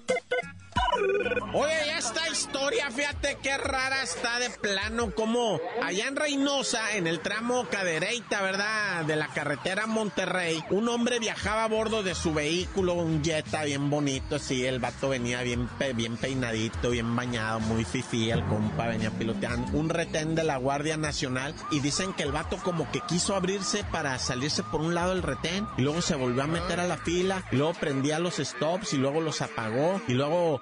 Oye, 1.53 1.97
esta 1.97 2.27
historia, 2.29 2.89
fíjate 2.89 3.37
qué 3.43 3.57
rara 3.57 4.01
está 4.01 4.39
de 4.39 4.49
plano, 4.49 5.11
como 5.13 5.59
allá 5.83 6.07
en 6.07 6.15
Reynosa, 6.15 6.95
en 6.95 7.05
el 7.05 7.19
tramo 7.19 7.65
Cadereyta, 7.69 8.41
¿verdad? 8.41 9.05
De 9.05 9.15
la 9.15 9.27
carretera 9.27 9.85
Monterrey, 9.85 10.63
un 10.71 10.89
hombre 10.89 11.19
viajaba 11.19 11.65
a 11.65 11.67
bordo 11.67 12.01
de 12.01 12.15
su 12.15 12.33
vehículo, 12.33 12.93
un 12.93 13.23
Jetta 13.23 13.63
bien 13.65 13.89
bonito, 13.89 14.39
sí, 14.39 14.65
el 14.65 14.79
vato 14.79 15.09
venía 15.09 15.41
bien, 15.43 15.69
bien 15.95 16.17
peinadito, 16.17 16.89
bien 16.89 17.15
bañado, 17.15 17.59
muy 17.59 17.85
fifí, 17.85 18.31
el 18.31 18.43
compa 18.45 18.87
venía 18.87 19.11
piloteando, 19.11 19.77
un 19.77 19.89
retén 19.89 20.33
de 20.33 20.43
la 20.43 20.57
Guardia 20.57 20.97
Nacional, 20.97 21.53
y 21.69 21.81
dicen 21.81 22.13
que 22.13 22.23
el 22.23 22.31
vato 22.31 22.57
como 22.57 22.89
que 22.91 23.01
quiso 23.01 23.35
abrirse 23.35 23.83
para 23.91 24.17
salirse 24.17 24.63
por 24.63 24.81
un 24.81 24.95
lado 24.95 25.13
del 25.13 25.23
retén, 25.23 25.67
y 25.77 25.81
luego 25.83 26.01
se 26.01 26.15
volvió 26.15 26.43
a 26.43 26.47
meter 26.47 26.79
a 26.79 26.87
la 26.87 26.97
fila, 26.97 27.43
y 27.51 27.57
luego 27.57 27.73
prendía 27.73 28.17
los 28.17 28.37
stops, 28.37 28.93
y 28.93 28.97
luego 28.97 29.21
los 29.21 29.41
apagó, 29.41 30.01
y 30.07 30.13
luego 30.13 30.61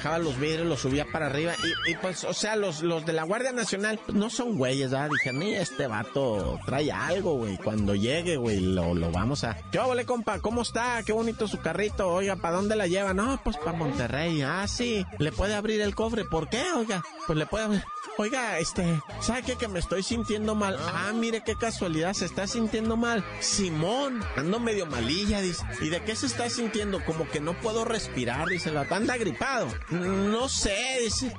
bajaba 0.00 0.18
los 0.18 0.40
vidrios, 0.40 0.66
los 0.66 0.80
subía 0.80 1.04
para 1.12 1.26
arriba 1.26 1.52
y, 1.62 1.90
y, 1.90 1.94
pues, 1.96 2.24
o 2.24 2.32
sea, 2.32 2.56
los, 2.56 2.82
los 2.82 3.04
de 3.04 3.12
la 3.12 3.24
Guardia 3.24 3.52
Nacional 3.52 4.00
pues, 4.04 4.16
no 4.16 4.30
son 4.30 4.56
güeyes, 4.56 4.90
¿verdad? 4.90 5.10
Dije, 5.10 5.32
ni 5.34 5.54
este 5.54 5.86
vato 5.86 6.58
trae 6.64 6.90
algo, 6.90 7.34
güey. 7.34 7.58
Cuando 7.58 7.94
llegue, 7.94 8.38
güey, 8.38 8.60
lo, 8.60 8.94
lo 8.94 9.10
vamos 9.10 9.44
a... 9.44 9.58
Yo, 9.72 9.86
vale, 9.86 10.06
compa, 10.06 10.38
¿cómo 10.38 10.62
está? 10.62 11.02
Qué 11.04 11.12
bonito 11.12 11.46
su 11.46 11.58
carrito. 11.58 12.08
Oiga, 12.08 12.36
¿para 12.36 12.56
dónde 12.56 12.76
la 12.76 12.86
lleva? 12.86 13.12
No, 13.12 13.38
pues 13.44 13.58
para 13.58 13.72
Monterrey. 13.72 14.40
Ah, 14.40 14.66
sí. 14.66 15.04
¿Le 15.18 15.32
puede 15.32 15.54
abrir 15.54 15.82
el 15.82 15.94
cofre? 15.94 16.24
¿Por 16.24 16.48
qué, 16.48 16.62
oiga? 16.74 17.02
Pues 17.26 17.38
le 17.38 17.44
puede 17.44 17.64
abrir... 17.64 17.84
Oiga, 18.16 18.58
este, 18.58 19.00
¿sabe 19.20 19.42
qué? 19.42 19.56
Que 19.56 19.68
me 19.68 19.78
estoy 19.78 20.02
sintiendo 20.02 20.54
mal. 20.54 20.76
Ah, 20.78 21.10
mire 21.14 21.42
qué 21.42 21.54
casualidad, 21.54 22.12
se 22.12 22.26
está 22.26 22.46
sintiendo 22.46 22.96
mal. 22.96 23.24
Simón, 23.40 24.22
ando 24.36 24.60
medio 24.60 24.84
malilla, 24.84 25.40
dice. 25.40 25.64
¿Y 25.80 25.88
de 25.88 26.02
qué 26.02 26.14
se 26.14 26.26
está 26.26 26.50
sintiendo? 26.50 27.02
Como 27.06 27.26
que 27.30 27.40
no 27.40 27.54
puedo 27.54 27.86
respirar, 27.86 28.48
dice 28.48 28.72
la 28.72 28.86
anda 28.90 29.16
gripado. 29.16 29.68
No 29.90 30.48
sé, 30.48 30.98
dice. 31.02 31.34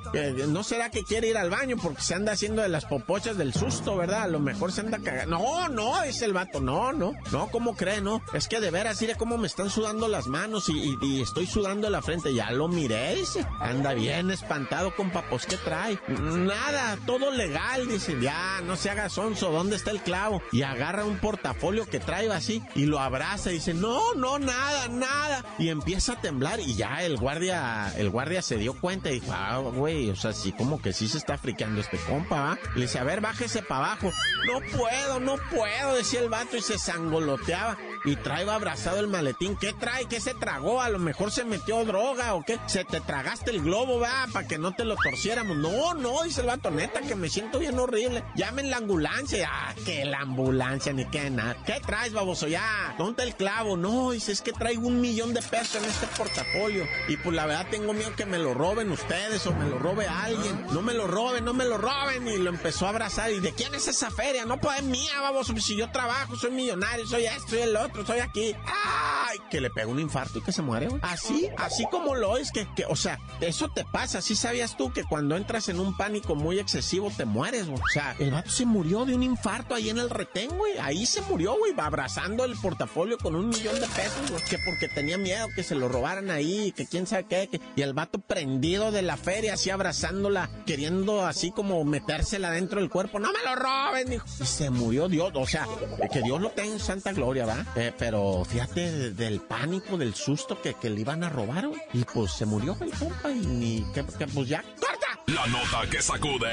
No 0.48 0.62
será 0.62 0.90
que 0.90 1.04
quiere 1.04 1.28
ir 1.28 1.36
al 1.36 1.50
baño 1.50 1.76
porque 1.82 2.02
se 2.02 2.14
anda 2.14 2.32
haciendo 2.32 2.62
de 2.62 2.68
las 2.68 2.84
popochas 2.84 3.36
del 3.36 3.54
susto, 3.54 3.96
¿verdad? 3.96 4.22
A 4.22 4.28
lo 4.28 4.40
mejor 4.40 4.72
se 4.72 4.80
anda 4.80 4.98
cagando. 4.98 5.38
No, 5.38 5.68
no, 5.68 6.02
dice 6.02 6.24
el 6.24 6.32
vato. 6.32 6.60
No, 6.60 6.92
no, 6.92 7.12
no, 7.30 7.48
¿cómo 7.50 7.76
cree, 7.76 8.00
no? 8.00 8.22
Es 8.32 8.48
que 8.48 8.60
de 8.60 8.70
veras, 8.70 9.00
mire 9.00 9.14
cómo 9.16 9.38
me 9.38 9.46
están 9.46 9.70
sudando 9.70 10.08
las 10.08 10.26
manos 10.26 10.68
y, 10.68 11.22
estoy 11.22 11.46
sudando 11.46 11.88
la 11.90 12.02
frente. 12.02 12.34
Ya 12.34 12.50
lo 12.50 12.68
miré, 12.68 13.14
dice. 13.14 13.46
Anda 13.60 13.94
bien 13.94 14.30
espantado, 14.30 14.94
compa, 14.94 15.24
pues 15.28 15.46
¿qué 15.46 15.56
trae? 15.56 15.98
Nada 16.08 16.98
todo 17.06 17.30
legal, 17.30 17.88
dice, 17.88 18.16
ya, 18.20 18.60
no 18.64 18.76
se 18.76 18.90
haga 18.90 19.08
sonso, 19.08 19.50
¿dónde 19.50 19.76
está 19.76 19.90
el 19.90 20.00
clavo? 20.00 20.42
Y 20.52 20.62
agarra 20.62 21.04
un 21.04 21.18
portafolio 21.18 21.86
que 21.86 22.00
trae 22.00 22.30
así 22.30 22.62
y 22.74 22.86
lo 22.86 23.00
abraza 23.00 23.50
y 23.50 23.54
dice, 23.54 23.74
no, 23.74 24.14
no, 24.14 24.38
nada, 24.38 24.88
nada. 24.88 25.44
Y 25.58 25.68
empieza 25.68 26.14
a 26.14 26.20
temblar 26.20 26.60
y 26.60 26.74
ya 26.74 27.02
el 27.02 27.16
guardia, 27.16 27.92
el 27.96 28.10
guardia 28.10 28.31
se 28.40 28.56
dio 28.56 28.72
cuenta 28.72 29.10
y 29.10 29.20
dijo, 29.20 29.32
ah, 29.32 29.58
güey, 29.58 30.08
o 30.08 30.16
sea, 30.16 30.32
sí, 30.32 30.52
como 30.52 30.80
que 30.80 30.92
sí 30.92 31.08
se 31.08 31.18
está 31.18 31.36
friqueando 31.36 31.80
este 31.80 31.98
compa. 31.98 32.58
Le 32.74 32.82
dice, 32.82 32.98
a 32.98 33.04
ver, 33.04 33.20
bájese 33.20 33.62
para 33.62 33.86
abajo. 33.86 34.10
No 34.46 34.60
puedo, 34.78 35.20
no 35.20 35.36
puedo, 35.50 35.96
decía 35.96 36.20
el 36.20 36.30
vato 36.30 36.56
y 36.56 36.62
se 36.62 36.78
sangoloteaba. 36.78 37.76
Y 38.04 38.16
trae 38.16 38.48
abrazado 38.50 38.98
el 38.98 39.08
maletín. 39.08 39.56
¿Qué 39.56 39.72
trae? 39.72 40.06
¿Qué 40.06 40.20
se 40.20 40.34
tragó? 40.34 40.80
A 40.80 40.88
lo 40.88 40.98
mejor 40.98 41.30
se 41.30 41.44
metió 41.44 41.84
droga 41.84 42.34
o 42.34 42.42
qué. 42.42 42.58
Se 42.66 42.84
te 42.84 43.00
tragaste 43.00 43.50
el 43.50 43.62
globo, 43.62 44.00
va, 44.00 44.26
para 44.32 44.46
que 44.46 44.58
no 44.58 44.72
te 44.72 44.84
lo 44.84 44.96
torciéramos. 44.96 45.56
No, 45.56 45.94
no, 45.94 46.22
dice 46.22 46.40
el 46.40 46.48
vato, 46.48 46.70
neta, 46.70 47.00
que 47.00 47.14
me 47.14 47.28
siento 47.28 47.58
bien 47.58 47.78
horrible. 47.78 48.24
Llamen 48.34 48.70
la 48.70 48.78
ambulancia. 48.78 49.48
Ah, 49.50 49.74
que 49.84 50.04
la 50.04 50.20
ambulancia, 50.20 50.92
ni 50.92 51.04
que 51.06 51.30
nada. 51.30 51.56
¿Qué 51.64 51.80
traes, 51.84 52.12
baboso? 52.12 52.48
Ya, 52.48 52.94
¿dónde 52.98 53.22
el 53.22 53.34
clavo? 53.34 53.76
No, 53.76 54.10
dice, 54.10 54.32
es 54.32 54.42
que 54.42 54.52
traigo 54.52 54.86
un 54.86 55.00
millón 55.00 55.34
de 55.34 55.42
pesos 55.42 55.76
en 55.76 55.84
este 55.84 56.06
portafolio. 56.16 56.86
Y 57.08 57.16
pues 57.16 57.36
la 57.36 57.46
verdad 57.46 57.66
tengo 57.70 57.92
miedo 57.92 58.14
que 58.16 58.26
me 58.26 58.38
lo 58.38 58.54
roben 58.54 58.90
ustedes 58.90 59.46
o 59.46 59.54
me 59.54 59.68
lo 59.68 59.78
robe 59.78 60.06
alguien. 60.08 60.66
No 60.72 60.82
me 60.82 60.94
lo 60.94 61.06
roben, 61.06 61.44
no 61.44 61.54
me 61.54 61.64
lo 61.64 61.78
roben. 61.78 62.26
Y 62.26 62.38
lo 62.38 62.50
empezó 62.50 62.86
a 62.86 62.90
abrazar. 62.90 63.30
¿Y 63.30 63.40
de 63.40 63.52
quién 63.52 63.74
es 63.74 63.86
esa 63.88 64.10
feria? 64.10 64.44
No, 64.44 64.58
pues 64.60 64.78
es 64.78 64.84
mía, 64.84 65.20
baboso. 65.20 65.54
Si 65.58 65.76
yo 65.76 65.90
trabajo, 65.90 66.36
soy 66.36 66.50
millonario, 66.50 67.06
soy 67.06 67.26
esto, 67.26 67.50
soy 67.50 67.60
el 67.60 67.76
otro, 67.76 67.91
soy 68.06 68.20
aquí. 68.20 68.54
¡Ay! 68.66 69.38
Que 69.50 69.60
le 69.60 69.70
pega 69.70 69.86
un 69.86 70.00
infarto 70.00 70.38
y 70.38 70.42
que 70.42 70.52
se 70.52 70.62
muere, 70.62 70.88
güey. 70.88 71.00
Así, 71.02 71.48
así 71.56 71.86
como 71.90 72.14
lo 72.14 72.36
es, 72.36 72.50
que, 72.50 72.66
que, 72.74 72.84
o 72.86 72.96
sea, 72.96 73.18
eso 73.40 73.70
te 73.70 73.84
pasa. 73.84 74.20
¿Sí 74.20 74.34
sabías 74.34 74.76
tú 74.76 74.92
que 74.92 75.04
cuando 75.04 75.36
entras 75.36 75.68
en 75.68 75.80
un 75.80 75.96
pánico 75.96 76.34
muy 76.34 76.58
excesivo 76.58 77.10
te 77.16 77.24
mueres, 77.24 77.66
güey? 77.66 77.80
O 77.80 77.92
sea, 77.92 78.16
el 78.18 78.30
vato 78.30 78.50
se 78.50 78.66
murió 78.66 79.04
de 79.04 79.14
un 79.14 79.22
infarto 79.22 79.74
ahí 79.74 79.90
en 79.90 79.98
el 79.98 80.10
retén, 80.10 80.50
güey. 80.56 80.78
Ahí 80.78 81.06
se 81.06 81.20
murió, 81.22 81.56
güey, 81.58 81.72
abrazando 81.76 82.44
el 82.44 82.56
portafolio 82.56 83.18
con 83.18 83.34
un 83.34 83.48
millón 83.48 83.74
de 83.80 83.86
pesos, 83.88 84.30
güey. 84.30 84.42
Que 84.44 84.58
porque 84.58 84.88
tenía 84.88 85.18
miedo 85.18 85.48
que 85.54 85.62
se 85.62 85.74
lo 85.74 85.88
robaran 85.88 86.30
ahí, 86.30 86.72
que 86.72 86.86
quién 86.86 87.06
sabe 87.06 87.24
qué. 87.24 87.60
y 87.76 87.82
el 87.82 87.94
vato 87.94 88.18
prendido 88.18 88.90
de 88.90 89.02
la 89.02 89.16
feria, 89.16 89.54
así 89.54 89.70
abrazándola, 89.70 90.50
queriendo 90.66 91.26
así 91.26 91.50
como 91.50 91.84
metérsela 91.84 92.50
dentro 92.50 92.80
del 92.80 92.90
cuerpo. 92.90 93.18
¡No 93.18 93.32
me 93.32 93.42
lo 93.44 93.56
roben! 93.56 94.10
Dijo. 94.10 94.26
Y 94.40 94.44
se 94.44 94.70
murió 94.70 95.08
Dios. 95.08 95.32
O 95.34 95.46
sea, 95.46 95.66
que 96.12 96.22
Dios 96.22 96.40
lo 96.40 96.50
tenga 96.50 96.72
en 96.72 96.80
santa 96.80 97.12
gloria, 97.12 97.46
¿va? 97.46 97.64
Eh, 97.82 97.92
pero 97.98 98.44
fíjate 98.44 99.10
del 99.10 99.40
pánico, 99.40 99.98
del 99.98 100.14
susto 100.14 100.62
que, 100.62 100.74
que 100.74 100.88
le 100.88 101.00
iban 101.00 101.24
a 101.24 101.28
robar, 101.28 101.66
güey. 101.66 101.80
Y 101.92 102.04
pues 102.04 102.30
se 102.30 102.46
murió 102.46 102.76
el 102.80 102.92
compa 102.92 103.32
y 103.32 103.44
ni 103.44 103.84
que, 103.92 104.06
que 104.06 104.28
pues 104.28 104.46
ya. 104.46 104.62
¡Corta! 104.62 105.18
La 105.26 105.44
nota 105.48 105.90
que 105.90 106.00
sacude. 106.00 106.52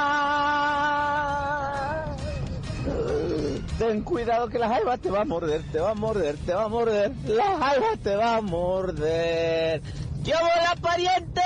cuidado 4.04 4.48
que 4.48 4.58
la 4.58 4.68
jaiba 4.68 4.98
te 4.98 5.10
va 5.10 5.22
a 5.22 5.24
morder, 5.24 5.62
te 5.72 5.80
va 5.80 5.90
a 5.90 5.94
morder, 5.94 6.36
te 6.36 6.54
va 6.54 6.64
a 6.64 6.68
morder. 6.68 7.12
La 7.26 7.58
jaiba 7.58 7.96
te 8.02 8.16
va 8.16 8.36
a 8.36 8.40
morder. 8.40 9.82
¡Yo 10.22 10.34
la 10.34 10.76
pariente! 10.80 11.42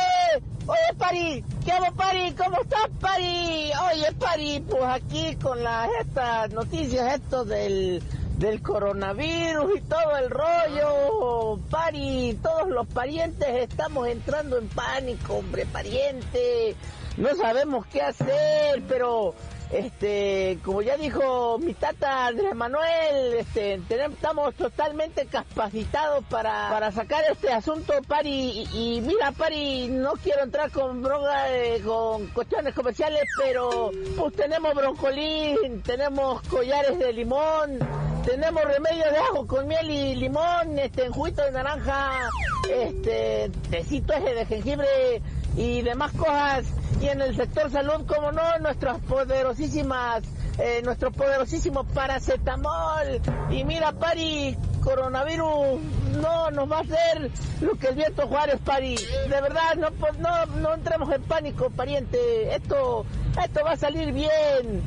Oye, 0.66 0.98
Pari, 0.98 1.44
¿qué 1.64 1.72
hago, 1.72 1.94
Pari? 1.94 2.32
¿Cómo 2.32 2.60
estás, 2.60 2.88
Pari? 3.00 3.70
Oye, 3.92 4.12
Pari, 4.18 4.60
pues 4.68 4.82
aquí 4.84 5.36
con 5.36 5.62
las 5.62 5.88
estas 6.00 6.50
noticias, 6.50 7.14
esto 7.14 7.44
del, 7.44 8.02
del 8.38 8.60
coronavirus 8.62 9.78
y 9.78 9.80
todo 9.82 10.16
el 10.16 10.28
rollo, 10.28 11.58
Pari, 11.70 12.38
todos 12.42 12.68
los 12.68 12.86
parientes 12.88 13.48
estamos 13.48 14.08
entrando 14.08 14.58
en 14.58 14.68
pánico, 14.68 15.34
hombre, 15.34 15.66
pariente. 15.66 16.74
No 17.16 17.34
sabemos 17.34 17.86
qué 17.86 18.02
hacer, 18.02 18.82
pero 18.88 19.34
este, 19.70 20.58
como 20.64 20.80
ya 20.82 20.96
dijo 20.96 21.58
mi 21.58 21.74
tata 21.74 22.26
Andrés 22.26 22.54
Manuel, 22.54 23.34
este, 23.38 23.80
tenemos, 23.88 24.16
estamos 24.16 24.54
totalmente 24.54 25.26
capacitados 25.26 26.24
para, 26.26 26.68
para 26.70 26.92
sacar 26.92 27.24
este 27.30 27.52
asunto, 27.52 27.94
Pari. 28.06 28.66
Y, 28.72 28.96
y 28.96 29.00
mira, 29.00 29.32
Pari, 29.32 29.88
no 29.88 30.12
quiero 30.14 30.44
entrar 30.44 30.70
con 30.70 31.02
droga, 31.02 31.52
eh, 31.52 31.82
con 31.84 32.26
cuestiones 32.28 32.74
comerciales, 32.74 33.24
pero 33.42 33.90
pues 34.16 34.34
tenemos 34.34 34.74
broncolín, 34.74 35.82
tenemos 35.82 36.42
collares 36.42 36.98
de 36.98 37.12
limón, 37.12 37.78
tenemos 38.24 38.64
remedios 38.64 39.10
de 39.10 39.18
ajo 39.18 39.46
con 39.46 39.66
miel 39.66 39.90
y 39.90 40.14
limón, 40.14 40.78
este, 40.78 41.08
juguito 41.08 41.42
de 41.42 41.52
naranja, 41.52 42.30
este, 42.70 43.50
tecito 43.70 44.12
ese 44.12 44.34
de 44.34 44.46
jengibre 44.46 45.22
y 45.56 45.82
demás 45.82 46.12
cosas. 46.12 46.66
Y 47.00 47.06
en 47.08 47.20
el 47.20 47.36
sector 47.36 47.70
salud, 47.70 48.06
como 48.06 48.32
no, 48.32 48.58
nuestras 48.60 48.98
poderosísimas, 49.00 50.22
eh, 50.58 50.80
nuestro 50.84 51.10
poderosísimo 51.10 51.84
paracetamol. 51.84 53.20
Y 53.50 53.64
mira, 53.64 53.92
Pari, 53.92 54.56
coronavirus 54.86 55.80
no 56.22 56.50
nos 56.52 56.70
va 56.70 56.78
a 56.78 56.80
hacer 56.80 57.30
lo 57.60 57.74
que 57.74 57.88
el 57.88 57.96
viento 57.96 58.28
Juárez, 58.28 58.60
Pari. 58.64 58.94
De 58.94 59.40
verdad, 59.40 59.74
no, 59.74 59.88
no, 60.20 60.46
no 60.60 60.74
entremos 60.74 61.12
en 61.12 61.22
pánico, 61.24 61.70
pariente. 61.70 62.54
Esto, 62.54 63.04
esto 63.42 63.64
va 63.64 63.72
a 63.72 63.76
salir 63.76 64.12
bien. 64.12 64.82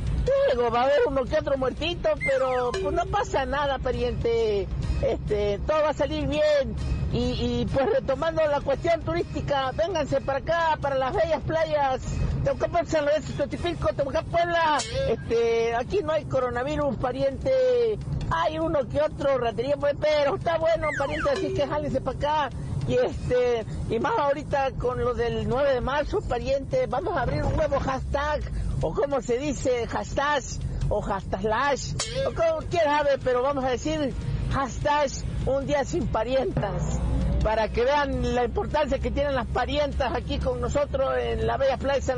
Luego 0.55 0.71
va 0.71 0.81
a 0.81 0.83
haber 0.83 1.01
uno 1.05 1.25
que 1.25 1.37
otro 1.37 1.57
muertito, 1.57 2.09
pero 2.17 2.71
pues 2.71 2.93
no 2.93 3.05
pasa 3.07 3.45
nada, 3.45 3.77
pariente. 3.79 4.69
Este, 5.01 5.59
todo 5.67 5.81
va 5.83 5.89
a 5.89 5.93
salir 5.93 6.27
bien. 6.27 6.75
Y, 7.11 7.65
pues 7.73 7.87
retomando 7.89 8.45
la 8.45 8.61
cuestión 8.61 9.01
turística, 9.01 9.71
vénganse 9.71 10.21
para 10.21 10.39
acá, 10.39 10.77
para 10.79 10.95
las 10.95 11.13
bellas 11.13 11.41
playas. 11.41 12.01
Teucapán, 12.45 12.87
San 12.87 13.03
Lorenzo, 13.05 13.33
Teucapán, 13.33 14.25
Puebla. 14.25 14.77
Este, 15.09 15.75
aquí 15.75 15.99
no 16.03 16.13
hay 16.13 16.23
coronavirus, 16.25 16.95
pariente. 16.97 17.97
Hay 18.31 18.59
uno 18.59 18.87
que 18.87 19.01
otro 19.01 19.37
ratería, 19.37 19.75
pues, 19.77 19.95
pero 19.99 20.35
está 20.35 20.57
bueno, 20.57 20.87
pariente, 20.97 21.29
así 21.29 21.53
que 21.53 21.67
jálense 21.67 22.01
para 22.01 22.17
acá. 22.17 22.49
Y 22.87 22.95
este, 22.95 23.65
y 23.89 23.99
más 23.99 24.13
ahorita 24.17 24.71
con 24.79 24.99
lo 24.99 25.13
del 25.13 25.47
9 25.47 25.73
de 25.73 25.81
marzo, 25.81 26.21
pariente, 26.21 26.87
vamos 26.87 27.15
a 27.15 27.21
abrir 27.21 27.43
un 27.43 27.55
nuevo 27.55 27.79
hashtag, 27.79 28.41
o 28.81 28.93
como 28.93 29.21
se 29.21 29.37
dice, 29.37 29.87
hashtag, 29.87 30.43
o 30.89 31.01
hashtag 31.01 31.43
lash, 31.43 31.93
o 32.27 32.33
como 32.33 32.67
quieras 32.69 32.97
saber, 32.97 33.19
pero 33.23 33.43
vamos 33.43 33.63
a 33.63 33.69
decir 33.69 34.13
hashtag 34.51 35.09
un 35.45 35.67
día 35.67 35.83
sin 35.83 36.07
parientas 36.07 36.99
para 37.43 37.69
que 37.69 37.83
vean 37.83 38.35
la 38.35 38.43
importancia 38.43 38.99
que 38.99 39.11
tienen 39.11 39.35
las 39.35 39.47
parientas 39.47 40.13
aquí 40.13 40.39
con 40.39 40.59
nosotros 40.59 41.13
en 41.17 41.47
la 41.47 41.57
bella 41.57 41.77
plaza 41.77 42.15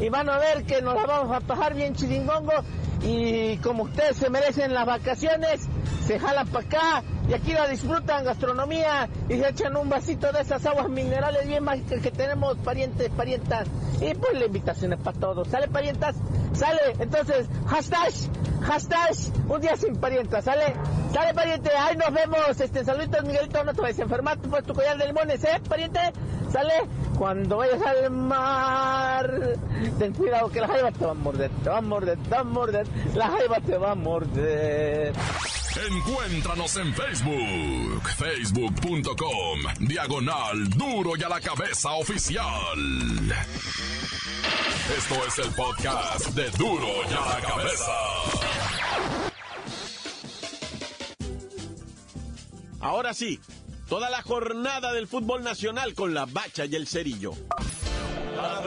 y 0.00 0.08
van 0.08 0.28
a 0.28 0.38
ver 0.38 0.64
que 0.64 0.82
nos 0.82 0.94
la 0.94 1.06
vamos 1.06 1.36
a 1.36 1.40
pasar 1.40 1.74
bien 1.74 1.94
chiringongo 1.94 2.52
y 3.02 3.56
como 3.58 3.84
ustedes 3.84 4.16
se 4.16 4.30
merecen 4.30 4.74
las 4.74 4.86
vacaciones 4.86 5.68
se 6.06 6.18
jalan 6.18 6.48
para 6.48 6.66
acá 6.66 7.02
y 7.28 7.34
aquí 7.34 7.52
la 7.52 7.68
disfrutan 7.68 8.24
gastronomía 8.24 9.08
y 9.28 9.34
se 9.34 9.48
echan 9.48 9.76
un 9.76 9.88
vasito 9.88 10.32
de 10.32 10.40
esas 10.40 10.64
aguas 10.64 10.88
minerales 10.88 11.46
bien 11.46 11.62
mágicas 11.62 12.00
que 12.00 12.10
tenemos 12.10 12.56
parientes, 12.58 13.10
parientas 13.10 13.68
y 14.00 14.14
pues 14.14 14.38
la 14.38 14.46
invitación 14.46 14.94
es 14.94 15.00
para 15.00 15.18
todos, 15.18 15.48
¿sale 15.48 15.68
parientas? 15.68 16.16
¿Sale? 16.54 16.80
Entonces, 16.98 17.46
hashtag, 17.66 18.12
hashtag, 18.62 19.14
un 19.48 19.60
día 19.60 19.76
sin 19.76 19.96
parientas, 19.96 20.44
¿sale? 20.44 20.74
¿Sale 21.12 21.34
pariente? 21.34 21.70
Ahí 21.76 21.96
nos 21.96 22.12
vemos, 22.12 22.60
este, 22.60 22.84
saluditos 22.84 23.24
Miguelito, 23.24 23.62
no 23.64 23.74
te 23.74 23.80
vayas 23.80 23.98
a 23.98 24.02
enfermar, 24.02 24.38
tú 24.38 24.50
tu 24.66 24.72
collar 24.74 24.96
de 24.98 25.06
limones, 25.06 25.44
¿eh, 25.44 25.60
pariente? 25.68 26.00
¿Sale? 26.52 26.72
Cuando 27.18 27.58
vayas 27.58 27.82
al 27.82 28.10
mar, 28.10 29.58
ten 29.98 30.12
cuidado 30.12 30.50
que 30.50 30.60
la 30.60 30.68
jaiba 30.68 30.92
te 30.92 31.04
va 31.04 31.10
a 31.10 31.14
morder, 31.14 31.50
te 31.62 31.68
va 31.68 31.78
a 31.78 31.82
morder, 31.82 32.18
te 32.18 32.30
va 32.30 32.40
a 32.40 32.44
morder, 32.44 32.86
la 33.14 33.28
jaiba 33.28 33.60
te 33.60 33.76
va 33.76 33.90
a 33.90 33.94
morder. 33.94 35.12
Encuéntranos 35.90 36.76
en 36.76 36.94
Facebook, 36.94 38.08
facebook.com, 38.16 39.60
diagonal 39.80 40.68
duro 40.70 41.16
y 41.16 41.22
a 41.22 41.28
la 41.28 41.40
cabeza 41.40 41.92
oficial. 41.92 42.78
Esto 44.96 45.14
es 45.26 45.38
el 45.38 45.54
podcast 45.54 46.28
de 46.28 46.50
duro 46.52 46.88
y 47.10 47.14
a 47.14 47.34
la 47.34 47.46
cabeza. 47.46 47.92
Ahora 52.80 53.12
sí, 53.12 53.38
toda 53.88 54.10
la 54.10 54.22
jornada 54.22 54.92
del 54.92 55.08
fútbol 55.08 55.42
nacional 55.42 55.94
con 55.94 56.14
la 56.14 56.26
bacha 56.26 56.66
y 56.66 56.74
el 56.74 56.86
cerillo. 56.86 57.32
¡La 58.36 58.60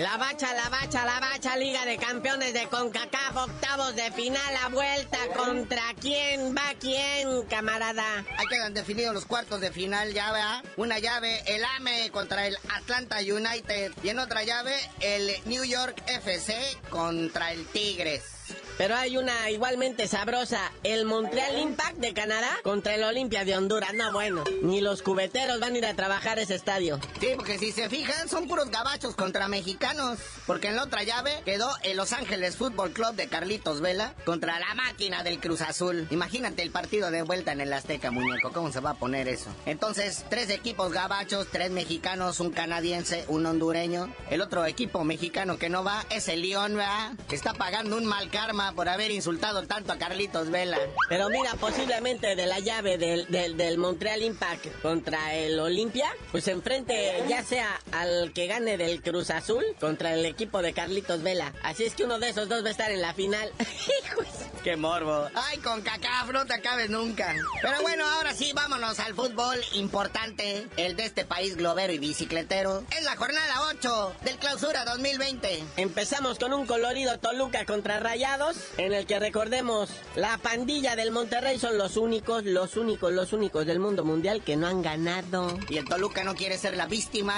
La 0.00 0.16
bacha, 0.16 0.54
la 0.54 0.70
bacha, 0.70 1.04
la 1.04 1.20
bacha, 1.20 1.58
Liga 1.58 1.84
de 1.84 1.98
Campeones 1.98 2.54
de 2.54 2.66
CONCACAF, 2.68 3.36
octavos 3.36 3.94
de 3.94 4.10
final, 4.12 4.56
a 4.64 4.68
vuelta, 4.70 5.18
¿contra 5.36 5.82
quién 6.00 6.56
va 6.56 6.72
quién, 6.80 7.42
camarada? 7.50 8.24
Ahí 8.38 8.46
quedan 8.48 8.72
definidos 8.72 9.12
los 9.12 9.26
cuartos 9.26 9.60
de 9.60 9.70
final, 9.70 10.14
ya 10.14 10.32
vea. 10.32 10.62
Una 10.78 10.98
llave, 11.00 11.42
el 11.54 11.62
AME 11.76 12.10
contra 12.12 12.46
el 12.46 12.56
Atlanta 12.74 13.18
United. 13.18 13.92
Y 14.02 14.08
en 14.08 14.20
otra 14.20 14.42
llave, 14.42 14.74
el 15.00 15.32
New 15.44 15.64
York 15.64 16.02
FC 16.06 16.56
contra 16.88 17.52
el 17.52 17.66
Tigres. 17.66 18.39
Pero 18.80 18.96
hay 18.96 19.18
una 19.18 19.50
igualmente 19.50 20.08
sabrosa, 20.08 20.72
el 20.84 21.04
Montreal 21.04 21.58
Impact 21.58 21.98
de 21.98 22.14
Canadá 22.14 22.48
contra 22.62 22.94
el 22.94 23.04
Olimpia 23.04 23.44
de 23.44 23.54
Honduras. 23.54 23.92
No, 23.92 24.10
bueno, 24.10 24.42
ni 24.62 24.80
los 24.80 25.02
cubeteros 25.02 25.60
van 25.60 25.74
a 25.74 25.76
ir 25.76 25.84
a 25.84 25.94
trabajar 25.94 26.38
ese 26.38 26.54
estadio. 26.54 26.98
Sí, 27.20 27.28
porque 27.36 27.58
si 27.58 27.72
se 27.72 27.90
fijan, 27.90 28.30
son 28.30 28.48
puros 28.48 28.70
gabachos 28.70 29.14
contra 29.16 29.48
mexicanos. 29.48 30.18
Porque 30.46 30.68
en 30.68 30.76
la 30.76 30.84
otra 30.84 31.02
llave 31.02 31.42
quedó 31.44 31.70
el 31.82 31.98
Los 31.98 32.14
Ángeles 32.14 32.56
Fútbol 32.56 32.92
Club 32.92 33.16
de 33.16 33.28
Carlitos 33.28 33.82
Vela 33.82 34.14
contra 34.24 34.58
la 34.58 34.74
máquina 34.74 35.22
del 35.24 35.40
Cruz 35.40 35.60
Azul. 35.60 36.08
Imagínate 36.10 36.62
el 36.62 36.70
partido 36.70 37.10
de 37.10 37.20
vuelta 37.20 37.52
en 37.52 37.60
el 37.60 37.74
Azteca, 37.74 38.10
muñeco. 38.10 38.50
¿Cómo 38.50 38.72
se 38.72 38.80
va 38.80 38.92
a 38.92 38.94
poner 38.94 39.28
eso? 39.28 39.50
Entonces, 39.66 40.24
tres 40.30 40.48
equipos 40.48 40.90
gabachos, 40.90 41.48
tres 41.52 41.70
mexicanos, 41.70 42.40
un 42.40 42.50
canadiense, 42.50 43.26
un 43.28 43.44
hondureño. 43.44 44.10
El 44.30 44.40
otro 44.40 44.64
equipo 44.64 45.04
mexicano 45.04 45.58
que 45.58 45.68
no 45.68 45.84
va 45.84 46.06
es 46.08 46.28
el 46.28 46.40
León, 46.40 46.76
¿verdad? 46.76 47.12
Está 47.30 47.52
pagando 47.52 47.98
un 47.98 48.06
mal 48.06 48.30
karma 48.30 48.69
por 48.72 48.88
haber 48.88 49.10
insultado 49.10 49.66
tanto 49.66 49.92
a 49.92 49.98
Carlitos 49.98 50.50
Vela. 50.50 50.78
Pero 51.08 51.28
mira, 51.28 51.54
posiblemente 51.54 52.34
de 52.36 52.46
la 52.46 52.58
llave 52.58 52.98
del, 52.98 53.26
del, 53.28 53.56
del 53.56 53.78
Montreal 53.78 54.22
Impact 54.22 54.66
contra 54.82 55.34
el 55.34 55.58
Olimpia, 55.58 56.10
pues 56.30 56.48
enfrente 56.48 57.22
ya 57.28 57.42
sea 57.42 57.80
al 57.92 58.32
que 58.32 58.46
gane 58.46 58.76
del 58.76 59.02
Cruz 59.02 59.30
Azul 59.30 59.64
contra 59.80 60.14
el 60.14 60.24
equipo 60.24 60.62
de 60.62 60.72
Carlitos 60.72 61.22
Vela. 61.22 61.52
Así 61.62 61.84
es 61.84 61.94
que 61.94 62.04
uno 62.04 62.18
de 62.18 62.30
esos 62.30 62.48
dos 62.48 62.64
va 62.64 62.68
a 62.68 62.72
estar 62.72 62.90
en 62.90 63.00
la 63.02 63.14
final. 63.14 63.50
¡Qué 64.64 64.76
morbo! 64.76 65.28
Ay, 65.34 65.58
con 65.58 65.82
cacá, 65.82 66.24
no 66.32 66.44
te 66.46 66.54
acabes 66.54 66.90
nunca. 66.90 67.34
Pero 67.62 67.82
bueno, 67.82 68.06
ahora 68.06 68.34
sí, 68.34 68.52
vámonos 68.54 68.98
al 69.00 69.14
fútbol 69.14 69.58
importante, 69.74 70.66
el 70.76 70.96
de 70.96 71.04
este 71.04 71.24
país 71.24 71.56
globero 71.56 71.92
y 71.92 71.98
bicicletero. 71.98 72.84
Es 72.96 73.04
la 73.04 73.16
jornada 73.16 73.68
8 73.70 74.14
del 74.22 74.36
Clausura 74.38 74.84
2020. 74.84 75.64
Empezamos 75.76 76.38
con 76.38 76.52
un 76.52 76.66
colorido 76.66 77.18
Toluca 77.18 77.64
contra 77.64 78.00
Rayados, 78.00 78.56
en 78.76 78.92
el 78.92 79.06
que 79.06 79.18
recordemos, 79.18 79.90
la 80.14 80.38
pandilla 80.38 80.96
del 80.96 81.10
Monterrey 81.10 81.58
son 81.58 81.78
los 81.78 81.96
únicos, 81.96 82.44
los 82.44 82.76
únicos, 82.76 83.12
los 83.12 83.32
únicos 83.32 83.66
del 83.66 83.78
mundo 83.78 84.04
mundial 84.04 84.42
que 84.42 84.56
no 84.56 84.66
han 84.66 84.82
ganado. 84.82 85.58
Y 85.68 85.78
el 85.78 85.84
Toluca 85.86 86.24
no 86.24 86.34
quiere 86.34 86.58
ser 86.58 86.76
la 86.76 86.86
víctima. 86.86 87.30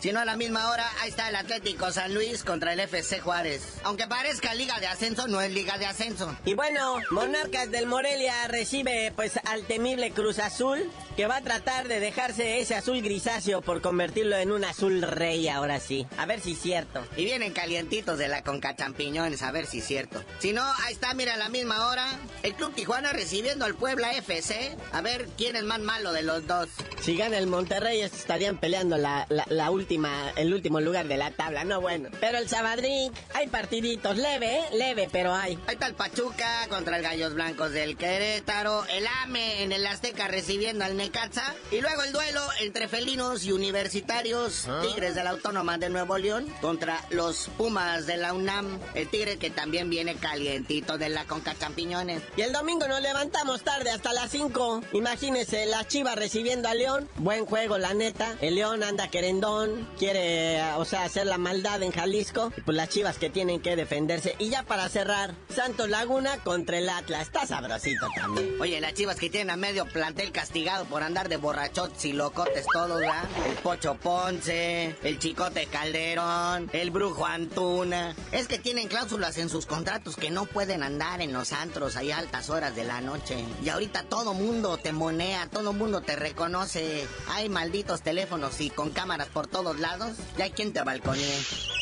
Sino 0.00 0.20
a 0.20 0.24
la 0.24 0.36
misma 0.36 0.70
hora, 0.70 0.88
ahí 1.00 1.10
está 1.10 1.28
el 1.28 1.36
Atlético 1.36 1.90
San 1.90 2.14
Luis 2.14 2.44
contra 2.44 2.72
el 2.72 2.80
FC 2.80 3.20
Juárez. 3.20 3.62
Aunque 3.82 4.06
parezca 4.06 4.54
liga 4.54 4.78
de 4.78 4.86
ascenso, 4.86 5.26
no 5.26 5.40
es 5.40 5.52
liga 5.52 5.76
de 5.76 5.86
ascenso. 5.86 6.36
Y 6.44 6.54
bueno, 6.54 6.69
Monarcas 7.10 7.70
del 7.70 7.86
Morelia 7.86 8.46
recibe 8.46 9.12
pues 9.16 9.40
al 9.44 9.64
temible 9.64 10.12
Cruz 10.12 10.38
Azul, 10.38 10.88
que 11.16 11.26
va 11.26 11.36
a 11.36 11.40
tratar 11.40 11.88
de 11.88 11.98
dejarse 11.98 12.60
ese 12.60 12.76
azul 12.76 13.02
grisáceo 13.02 13.60
por 13.60 13.80
convertirlo 13.80 14.36
en 14.36 14.52
un 14.52 14.64
azul 14.64 15.02
rey 15.02 15.48
ahora 15.48 15.80
sí. 15.80 16.06
A 16.16 16.26
ver 16.26 16.40
si 16.40 16.52
es 16.52 16.60
cierto. 16.60 17.04
Y 17.16 17.24
vienen 17.24 17.52
calientitos 17.52 18.18
de 18.18 18.28
la 18.28 18.42
Conca 18.42 18.76
Champiñones, 18.76 19.42
a 19.42 19.50
ver 19.50 19.66
si 19.66 19.78
es 19.78 19.84
cierto. 19.86 20.22
Si 20.38 20.52
no, 20.52 20.62
ahí 20.84 20.92
está, 20.92 21.12
mira, 21.14 21.34
a 21.34 21.38
la 21.38 21.48
misma 21.48 21.88
hora, 21.88 22.06
el 22.44 22.54
Club 22.54 22.72
Tijuana 22.74 23.12
recibiendo 23.12 23.64
al 23.64 23.74
Puebla 23.74 24.12
FC. 24.12 24.76
A 24.92 25.00
ver 25.00 25.28
quién 25.36 25.56
es 25.56 25.64
más 25.64 25.80
malo 25.80 26.12
de 26.12 26.22
los 26.22 26.46
dos. 26.46 26.68
Si 27.02 27.16
gana 27.16 27.38
el 27.38 27.48
Monterrey, 27.48 28.00
estarían 28.02 28.58
peleando 28.58 28.96
la, 28.96 29.26
la, 29.28 29.44
la 29.48 29.70
última, 29.70 30.30
el 30.36 30.54
último 30.54 30.80
lugar 30.80 31.08
de 31.08 31.16
la 31.16 31.32
tabla, 31.32 31.64
no 31.64 31.80
bueno. 31.80 32.10
Pero 32.20 32.38
el 32.38 32.48
Sabadrín, 32.48 33.12
hay 33.34 33.48
partiditos, 33.48 34.16
leve, 34.16 34.58
¿eh? 34.58 34.64
leve, 34.74 35.08
pero 35.10 35.34
hay. 35.34 35.58
Ahí 35.66 35.74
está 35.74 35.86
el 35.86 35.94
Pachuca 35.94 36.59
contra 36.68 36.96
el 36.96 37.02
Gallos 37.02 37.34
Blancos 37.34 37.72
del 37.72 37.96
Querétaro, 37.96 38.84
el 38.86 39.06
AME 39.22 39.62
en 39.62 39.72
el 39.72 39.86
Azteca 39.86 40.28
recibiendo 40.28 40.84
al 40.84 40.96
Necaxa, 40.96 41.54
y 41.70 41.80
luego 41.80 42.02
el 42.02 42.12
duelo 42.12 42.42
entre 42.60 42.88
felinos 42.88 43.44
y 43.44 43.52
universitarios, 43.52 44.68
Tigres 44.82 45.14
de 45.14 45.24
la 45.24 45.30
Autónoma 45.30 45.78
de 45.78 45.88
Nuevo 45.88 46.18
León 46.18 46.46
contra 46.60 47.04
los 47.10 47.48
Pumas 47.56 48.06
de 48.06 48.16
la 48.16 48.32
UNAM, 48.32 48.78
el 48.94 49.08
Tigre 49.08 49.38
que 49.38 49.50
también 49.50 49.90
viene 49.90 50.16
calientito 50.16 50.98
de 50.98 51.08
la 51.08 51.24
Conca 51.24 51.54
Champiñones. 51.58 52.22
Y 52.36 52.42
el 52.42 52.52
domingo 52.52 52.86
nos 52.88 53.00
levantamos 53.00 53.62
tarde 53.62 53.90
hasta 53.90 54.12
las 54.12 54.30
5. 54.30 54.82
Imagínense, 54.92 55.66
la 55.66 55.86
Chivas 55.86 56.16
recibiendo 56.16 56.68
a 56.68 56.74
León. 56.74 57.08
Buen 57.16 57.46
juego, 57.46 57.78
la 57.78 57.94
neta. 57.94 58.36
El 58.40 58.54
León 58.56 58.82
anda 58.82 59.08
querendón, 59.08 59.88
quiere, 59.98 60.62
o 60.76 60.84
sea, 60.84 61.04
hacer 61.04 61.26
la 61.26 61.38
maldad 61.38 61.82
en 61.82 61.92
Jalisco. 61.92 62.52
Y 62.56 62.60
pues 62.62 62.76
las 62.76 62.88
Chivas 62.88 63.18
que 63.18 63.30
tienen 63.30 63.60
que 63.60 63.76
defenderse. 63.76 64.36
Y 64.38 64.50
ya 64.50 64.62
para 64.62 64.88
cerrar, 64.88 65.34
Santos 65.54 65.88
Laguna 65.88 66.38
contra 66.50 66.78
el 66.78 66.88
Atlas. 66.88 67.22
Está 67.22 67.46
sabrosito 67.46 68.08
también. 68.16 68.56
Oye, 68.60 68.80
las 68.80 68.94
Chivas 68.94 69.20
que 69.20 69.30
tienen 69.30 69.50
a 69.50 69.56
medio 69.56 69.86
plantel 69.86 70.32
castigado 70.32 70.84
por 70.86 71.04
andar 71.04 71.28
de 71.28 71.36
borrachotes 71.36 72.04
y 72.06 72.12
locotes 72.12 72.66
todos, 72.72 72.98
¿verdad? 72.98 73.22
El 73.46 73.54
Pocho 73.58 73.94
Ponce, 73.94 74.96
el 75.04 75.20
Chicote 75.20 75.66
Calderón, 75.66 76.68
el 76.72 76.90
Brujo 76.90 77.24
Antuna. 77.24 78.16
Es 78.32 78.48
que 78.48 78.58
tienen 78.58 78.88
cláusulas 78.88 79.38
en 79.38 79.48
sus 79.48 79.64
contratos 79.64 80.16
que 80.16 80.32
no 80.32 80.44
pueden 80.44 80.82
andar 80.82 81.20
en 81.20 81.32
los 81.32 81.52
antros 81.52 81.94
ahí 81.94 82.10
a 82.10 82.18
altas 82.18 82.50
horas 82.50 82.74
de 82.74 82.82
la 82.82 83.00
noche. 83.00 83.44
Y 83.62 83.68
ahorita 83.68 84.02
todo 84.02 84.34
mundo 84.34 84.76
te 84.76 84.90
monea, 84.90 85.46
todo 85.46 85.72
mundo 85.72 86.00
te 86.00 86.16
reconoce. 86.16 87.06
Hay 87.28 87.48
malditos 87.48 88.02
teléfonos 88.02 88.60
y 88.60 88.70
con 88.70 88.90
cámaras 88.90 89.28
por 89.28 89.46
todos 89.46 89.78
lados. 89.78 90.16
Ya 90.36 90.46
hay 90.46 90.50
quien 90.50 90.72
te 90.72 90.82
balconee. 90.82 91.79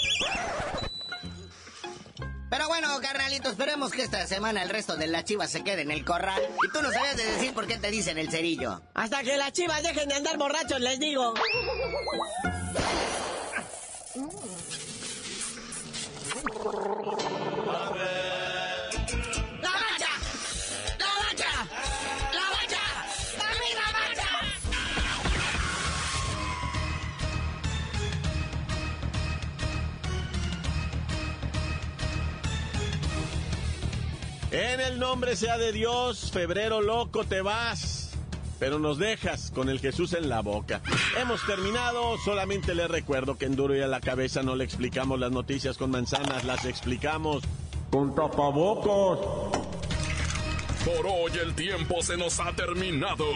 Pero 2.59 2.67
bueno, 2.67 2.89
carnalito, 3.01 3.51
esperemos 3.51 3.93
que 3.93 4.03
esta 4.03 4.27
semana 4.27 4.65
el 4.65 4.69
resto 4.69 4.97
de 4.97 5.07
las 5.07 5.23
chivas 5.23 5.49
se 5.49 5.63
quede 5.63 5.83
en 5.83 5.93
el 5.93 6.05
corral. 6.05 6.43
Y 6.67 6.73
tú 6.73 6.83
no 6.83 6.91
sabías 6.91 7.17
de 7.17 7.25
decir 7.25 7.55
por 7.55 7.69
qué 7.69 7.79
te 7.79 7.89
dicen 7.89 8.19
el 8.19 8.33
cerillo. 8.33 8.83
Hasta 8.95 9.23
que 9.23 9.37
las 9.37 9.53
chivas 9.53 9.81
dejen 9.85 10.09
de 10.09 10.17
andar 10.17 10.39
borrachos, 10.39 10.81
les 10.81 10.99
digo. 10.99 11.35
El 34.89 34.99
nombre 34.99 35.37
sea 35.37 35.59
de 35.59 35.73
Dios, 35.73 36.31
febrero 36.33 36.81
loco 36.81 37.25
te 37.25 37.43
vas, 37.43 38.11
pero 38.59 38.79
nos 38.79 38.99
dejas 38.99 39.51
con 39.51 39.69
el 39.69 39.81
Jesús 39.81 40.15
en 40.15 40.29
la 40.31 40.41
boca. 40.41 40.81
Hemos 41.21 41.45
terminado, 41.47 42.17
solamente 42.25 42.75
le 42.75 42.89
recuerdo 42.89 43.37
que 43.37 43.45
en 43.45 43.55
duro 43.55 43.77
y 43.77 43.83
a 43.83 43.87
la 43.87 44.01
cabeza 44.01 44.43
no 44.43 44.57
le 44.57 44.65
explicamos 44.65 45.21
las 45.21 45.31
noticias 45.31 45.77
con 45.77 45.91
manzanas, 45.91 46.45
las 46.45 46.65
explicamos 46.65 47.43
con 47.91 48.15
tapabocos. 48.15 49.19
Por 50.85 51.07
hoy 51.07 51.33
el 51.43 51.55
tiempo 51.55 52.01
se 52.03 52.17
nos 52.17 52.41
ha 52.41 52.53
terminado. 52.53 53.27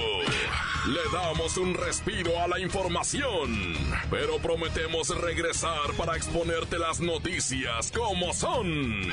Le 0.87 1.01
damos 1.13 1.59
un 1.59 1.75
respiro 1.75 2.41
a 2.41 2.49
la 2.49 2.59
información, 2.61 3.75
pero 4.11 4.39
prometemos 4.39 5.09
regresar 5.21 5.93
para 5.99 6.17
exponerte 6.17 6.79
las 6.79 7.01
noticias 7.01 7.93
como 7.93 8.33
son. 8.33 9.13